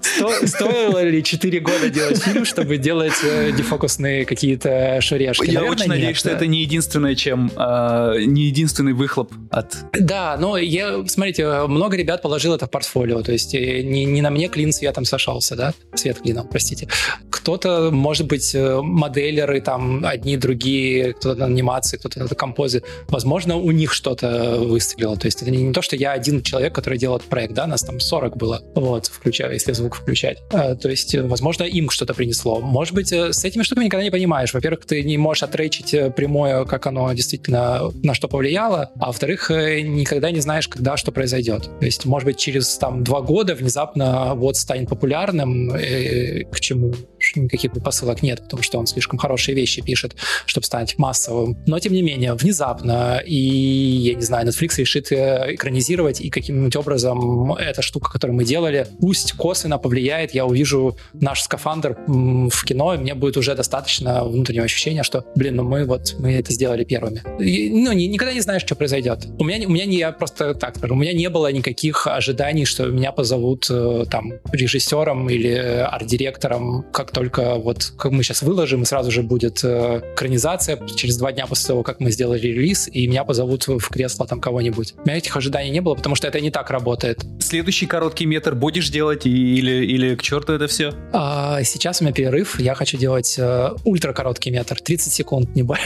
[0.00, 5.46] сто- Стоило ли 4 года делать фильм, чтобы делать э, дефокусные какие-то шурешки?
[5.46, 9.76] Я Наверное, очень надеюсь, что это не единственное, чем а, не единственный выхлоп от.
[9.92, 13.22] Да, но я, смотрите, много ребят положило это в портфолио.
[13.24, 16.88] То есть э, не, не на мне клин цветом сошелся, да, цвет клином, простите.
[17.30, 23.56] Кто-то, может быть, э, моделеры там одни, другие, кто-то на анимации, кто-то на композе, возможно,
[23.56, 26.98] у них что-то выстрелило, то есть это не, не то, что я один человек, который
[26.98, 31.14] делает проект, да, нас там 40 было, вот, включая, если звук включать, а, то есть,
[31.14, 32.60] возможно, им что-то принесло.
[32.60, 34.52] Может быть, с этими штуками никогда не понимаешь.
[34.52, 40.30] Во-первых, ты не можешь отречить прямое, как оно действительно на что повлияло, а во-вторых, никогда
[40.30, 41.70] не знаешь, когда что произойдет.
[41.78, 46.94] То есть, может быть, через там два года внезапно вот станет популярным, э, к чему
[47.34, 51.56] никаких посылок нет, потому что он слишком хорошие вещи пишет, чтобы стать массовым.
[51.66, 56.76] Но, тем не менее, внезапно, и, я не знаю, Netflix решит э, экранизировать, и каким-нибудь
[56.76, 62.94] образом эта штука, которую мы делали, пусть косвенно повлияет, я увижу наш скафандр в кино,
[62.94, 66.84] и мне будет уже достаточно внутреннего ощущения, что, блин, ну мы вот, мы это сделали
[66.84, 67.22] первыми.
[67.40, 69.26] И, ну, ни, никогда не знаешь, что произойдет.
[69.38, 72.64] У меня, у меня не, я просто так скажу, у меня не было никаких ожиданий,
[72.64, 78.82] что меня позовут э, там режиссером или арт-директором, как только вот как мы сейчас выложим,
[78.82, 82.88] и сразу же будет э, экранизация через два дня после того, как мы сделали релиз,
[82.92, 84.94] и меня позовут в кресло там кого-нибудь.
[84.98, 87.24] У меня этих ожиданий не было, потому что это не так работает.
[87.40, 90.92] Следующий короткий метр будешь делать или, или к черту это все?
[91.12, 92.58] А, сейчас у меня перерыв.
[92.60, 95.84] Я хочу делать э, ультра короткий метр, 30 секунд, не больше.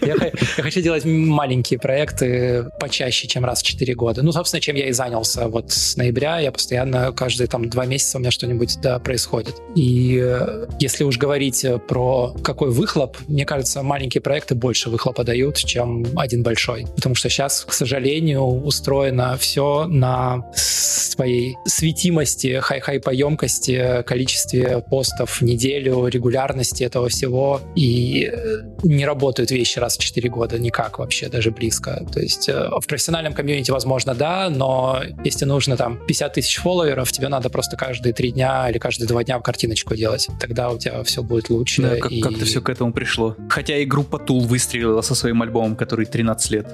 [0.06, 4.22] Я хочу делать маленькие проекты почаще, чем раз в 4 года.
[4.22, 5.48] Ну, собственно, чем я и занялся.
[5.48, 9.56] Вот с ноября я постоянно, каждые там два месяца у меня что-нибудь да, происходит.
[9.76, 10.39] И э,
[10.78, 16.06] если уж говорить э, про какой выхлоп, мне кажется, маленькие проекты больше выхлопа дают, чем
[16.16, 16.86] один большой.
[16.96, 25.42] Потому что сейчас, к сожалению, устроено все на своей светимости, хай- хайпоемкости, количестве постов в
[25.42, 27.60] неделю, регулярности этого всего.
[27.76, 32.04] И э, не работают вещи раз в 4 года никак вообще, даже близко.
[32.12, 37.28] То есть в профессиональном комьюнити, возможно, да, но если нужно там 50 тысяч фолловеров, тебе
[37.28, 40.28] надо просто каждые три дня или каждые два дня картиночку делать.
[40.38, 41.82] Тогда у тебя все будет лучше.
[41.82, 42.20] Да, как- и...
[42.20, 43.36] как-то все к этому пришло.
[43.48, 46.66] Хотя и группа Tool выстрелила со своим альбомом, который 13 лет.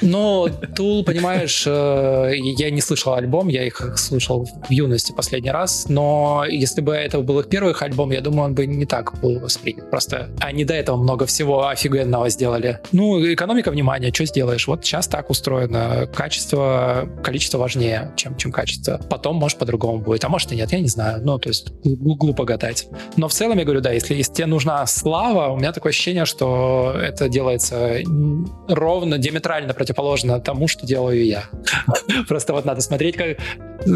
[0.00, 5.86] Но Tool, понимаешь, э, я не слышал альбом, я их слушал в юности последний раз,
[5.88, 9.40] но если бы это был их первый альбом, я думаю, он бы не так был
[9.40, 9.90] воспринят.
[9.90, 12.80] Просто они до этого много всего офигенного сделали.
[12.92, 14.66] Ну, экономика внимания, что сделаешь?
[14.66, 16.08] Вот сейчас так устроено.
[16.14, 19.00] Качество, количество важнее, чем, чем качество.
[19.10, 21.20] Потом, может, по-другому будет, а может и нет, я не знаю.
[21.24, 22.61] Ну, то есть глупо гадать.
[23.16, 26.24] Но в целом я говорю, да, если, если тебе нужна слава, у меня такое ощущение,
[26.24, 27.98] что это делается
[28.68, 31.44] ровно, диаметрально противоположно тому, что делаю я.
[32.28, 33.38] Просто вот надо смотреть, как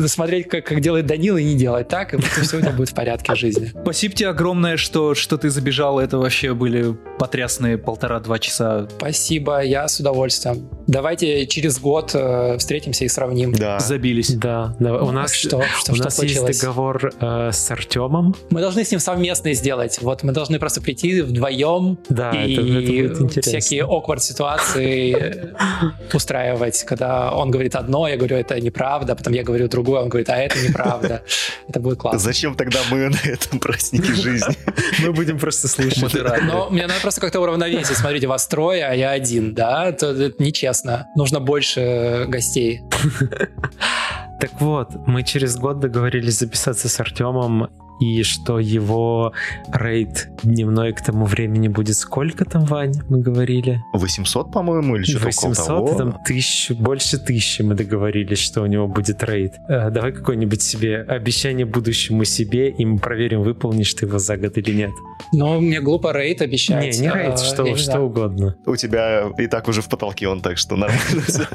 [0.06, 2.94] смотреть, как, как делает Данила, и не делать так, и все у тебя будет в
[2.94, 3.70] порядке в жизни.
[3.82, 5.98] Спасибо тебе огромное, что, что ты забежал.
[5.98, 8.88] Это вообще были потрясные полтора-два часа.
[8.98, 10.68] Спасибо, я с удовольствием.
[10.86, 13.52] Давайте через год э, встретимся и сравним.
[13.52, 13.80] Да.
[13.80, 14.34] Забились.
[14.34, 14.94] Да, да.
[15.02, 16.48] у нас, что, что, у что нас случилось?
[16.48, 18.34] есть договор э, с Артемом.
[18.50, 19.98] Мы должны с ним совместно сделать.
[20.00, 25.54] Вот мы должны просто прийти вдвоем да, и это, это будет всякие awkward ситуации
[26.12, 30.30] устраивать, когда он говорит одно, я говорю, это неправда, потом я говорю другое, он говорит,
[30.30, 31.22] а это неправда.
[31.68, 32.18] Это будет классно.
[32.18, 34.56] Зачем тогда мы на этом празднике жизни?
[35.02, 36.14] Мы будем просто слушать.
[36.42, 37.96] Но мне надо просто как-то уравновесить.
[37.96, 39.88] Смотрите, вас трое, а я один, да?
[39.88, 41.08] Это нечестно.
[41.16, 42.80] Нужно больше гостей.
[44.38, 47.70] Так вот, мы через год договорились записаться с Артемом
[48.00, 49.32] и что его
[49.72, 53.82] рейд дневной к тому времени будет сколько там, Вань, мы говорили?
[53.92, 55.98] 800, по-моему, или что-то 800, около того.
[55.98, 59.54] там тысячу, больше тысячи мы договорились, что у него будет рейд.
[59.68, 64.56] Э, давай какое-нибудь себе обещание будущему себе, и мы проверим, выполнишь ты его за год
[64.58, 64.90] или нет.
[65.32, 66.98] Ну, мне глупо рейд обещать.
[66.98, 68.56] Не, не рейд, а, что, что угодно.
[68.66, 71.00] У тебя и так уже в потолке он, так что нормально.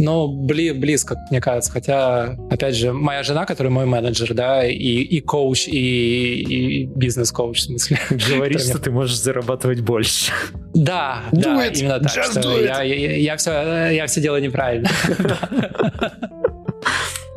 [0.00, 1.72] Ну, бли, близко, мне кажется.
[1.72, 7.58] Хотя, опять же, моя жена, которая мой менеджер, да, и, и коуч, и, и бизнес-коуч,
[7.58, 7.98] в смысле.
[8.10, 10.32] Говорит, что ты можешь зарабатывать больше.
[10.74, 12.24] Да, да, именно так.
[12.24, 14.88] Что я, я, я, все, я все делаю неправильно.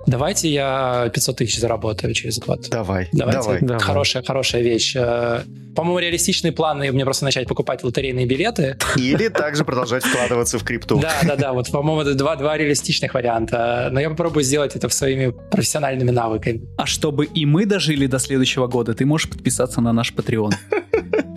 [0.07, 2.67] Давайте я 500 тысяч заработаю через год.
[2.69, 3.65] Давай, Давайте.
[3.65, 3.81] давай.
[3.81, 4.95] Хорошая, хорошая вещь.
[4.95, 5.41] Э,
[5.75, 8.77] по-моему, реалистичные планы мне просто начать покупать лотерейные билеты.
[8.95, 10.99] Или также продолжать вкладываться в крипту.
[10.99, 11.53] Да, да, да.
[11.53, 13.89] Вот, по-моему, это два, два реалистичных варианта.
[13.91, 16.61] Но я попробую сделать это своими профессиональными навыками.
[16.77, 20.51] А чтобы и мы дожили до следующего года, ты можешь подписаться на наш Patreon.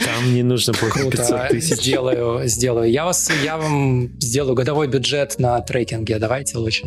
[0.05, 1.77] Там не нужно будет 500 тысяч.
[1.77, 2.91] Сделаю, сделаю.
[2.91, 6.19] Я, вас, я вам сделаю годовой бюджет на трекинге.
[6.19, 6.85] Давайте лучше.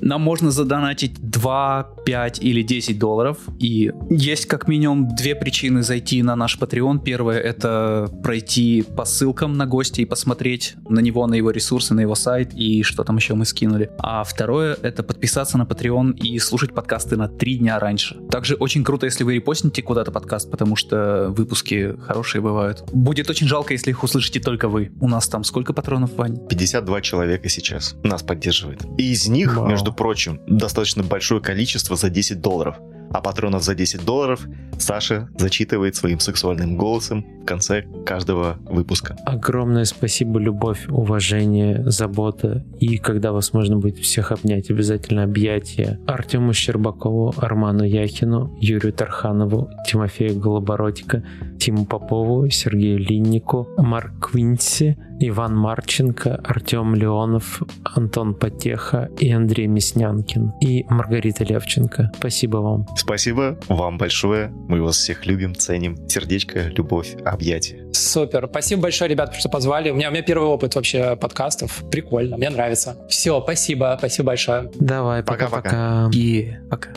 [0.00, 3.38] Нам можно задонатить 2, 5 или 10 долларов.
[3.58, 7.02] И есть как минимум две причины зайти на наш Patreon.
[7.02, 12.00] Первое— это пройти по ссылкам на гостя и посмотреть на него, на его ресурсы, на
[12.00, 13.90] его сайт и что там еще мы скинули.
[13.98, 18.16] А второе— это подписаться на Patreon и слушать подкасты на три дня раньше.
[18.30, 22.84] Также очень круто, если вы репостните куда-то подкаст, потому что выпуски хорошие бывают.
[22.92, 24.92] Будет очень жалко, если их услышите только вы.
[25.00, 26.38] У нас там сколько патронов, Вань?
[26.48, 28.84] 52 человека сейчас нас поддерживает.
[28.98, 29.66] И из них, Вау.
[29.66, 32.76] между прочим, достаточно большое количество за 10 долларов
[33.16, 34.46] а патронов за 10 долларов
[34.78, 39.16] Саша зачитывает своим сексуальным голосом в конце каждого выпуска.
[39.24, 42.64] Огромное спасибо, любовь, уважение, забота.
[42.78, 49.70] И когда вас можно будет всех обнять, обязательно объятия Артему Щербакову, Арману Яхину, Юрию Тарханову,
[49.88, 51.24] Тимофею Голобородько,
[51.58, 60.52] Тиму Попову, Сергею Линнику, Марк Квинси, Иван Марченко, Артем Леонов, Антон Потеха и Андрей Мяснянкин
[60.60, 62.12] и Маргарита Левченко.
[62.18, 62.86] Спасибо вам.
[63.06, 64.48] Спасибо вам большое.
[64.68, 66.08] Мы вас всех любим, ценим.
[66.08, 67.86] Сердечко, любовь, объятия.
[67.92, 68.48] Супер.
[68.50, 69.90] Спасибо большое, ребят, что позвали.
[69.90, 71.84] У меня, у меня первый опыт вообще подкастов.
[71.88, 72.36] Прикольно.
[72.36, 72.96] Мне нравится.
[73.08, 73.94] Все, спасибо.
[73.96, 74.72] Спасибо большое.
[74.74, 76.10] Давай, пока-пока.
[76.12, 76.90] И пока.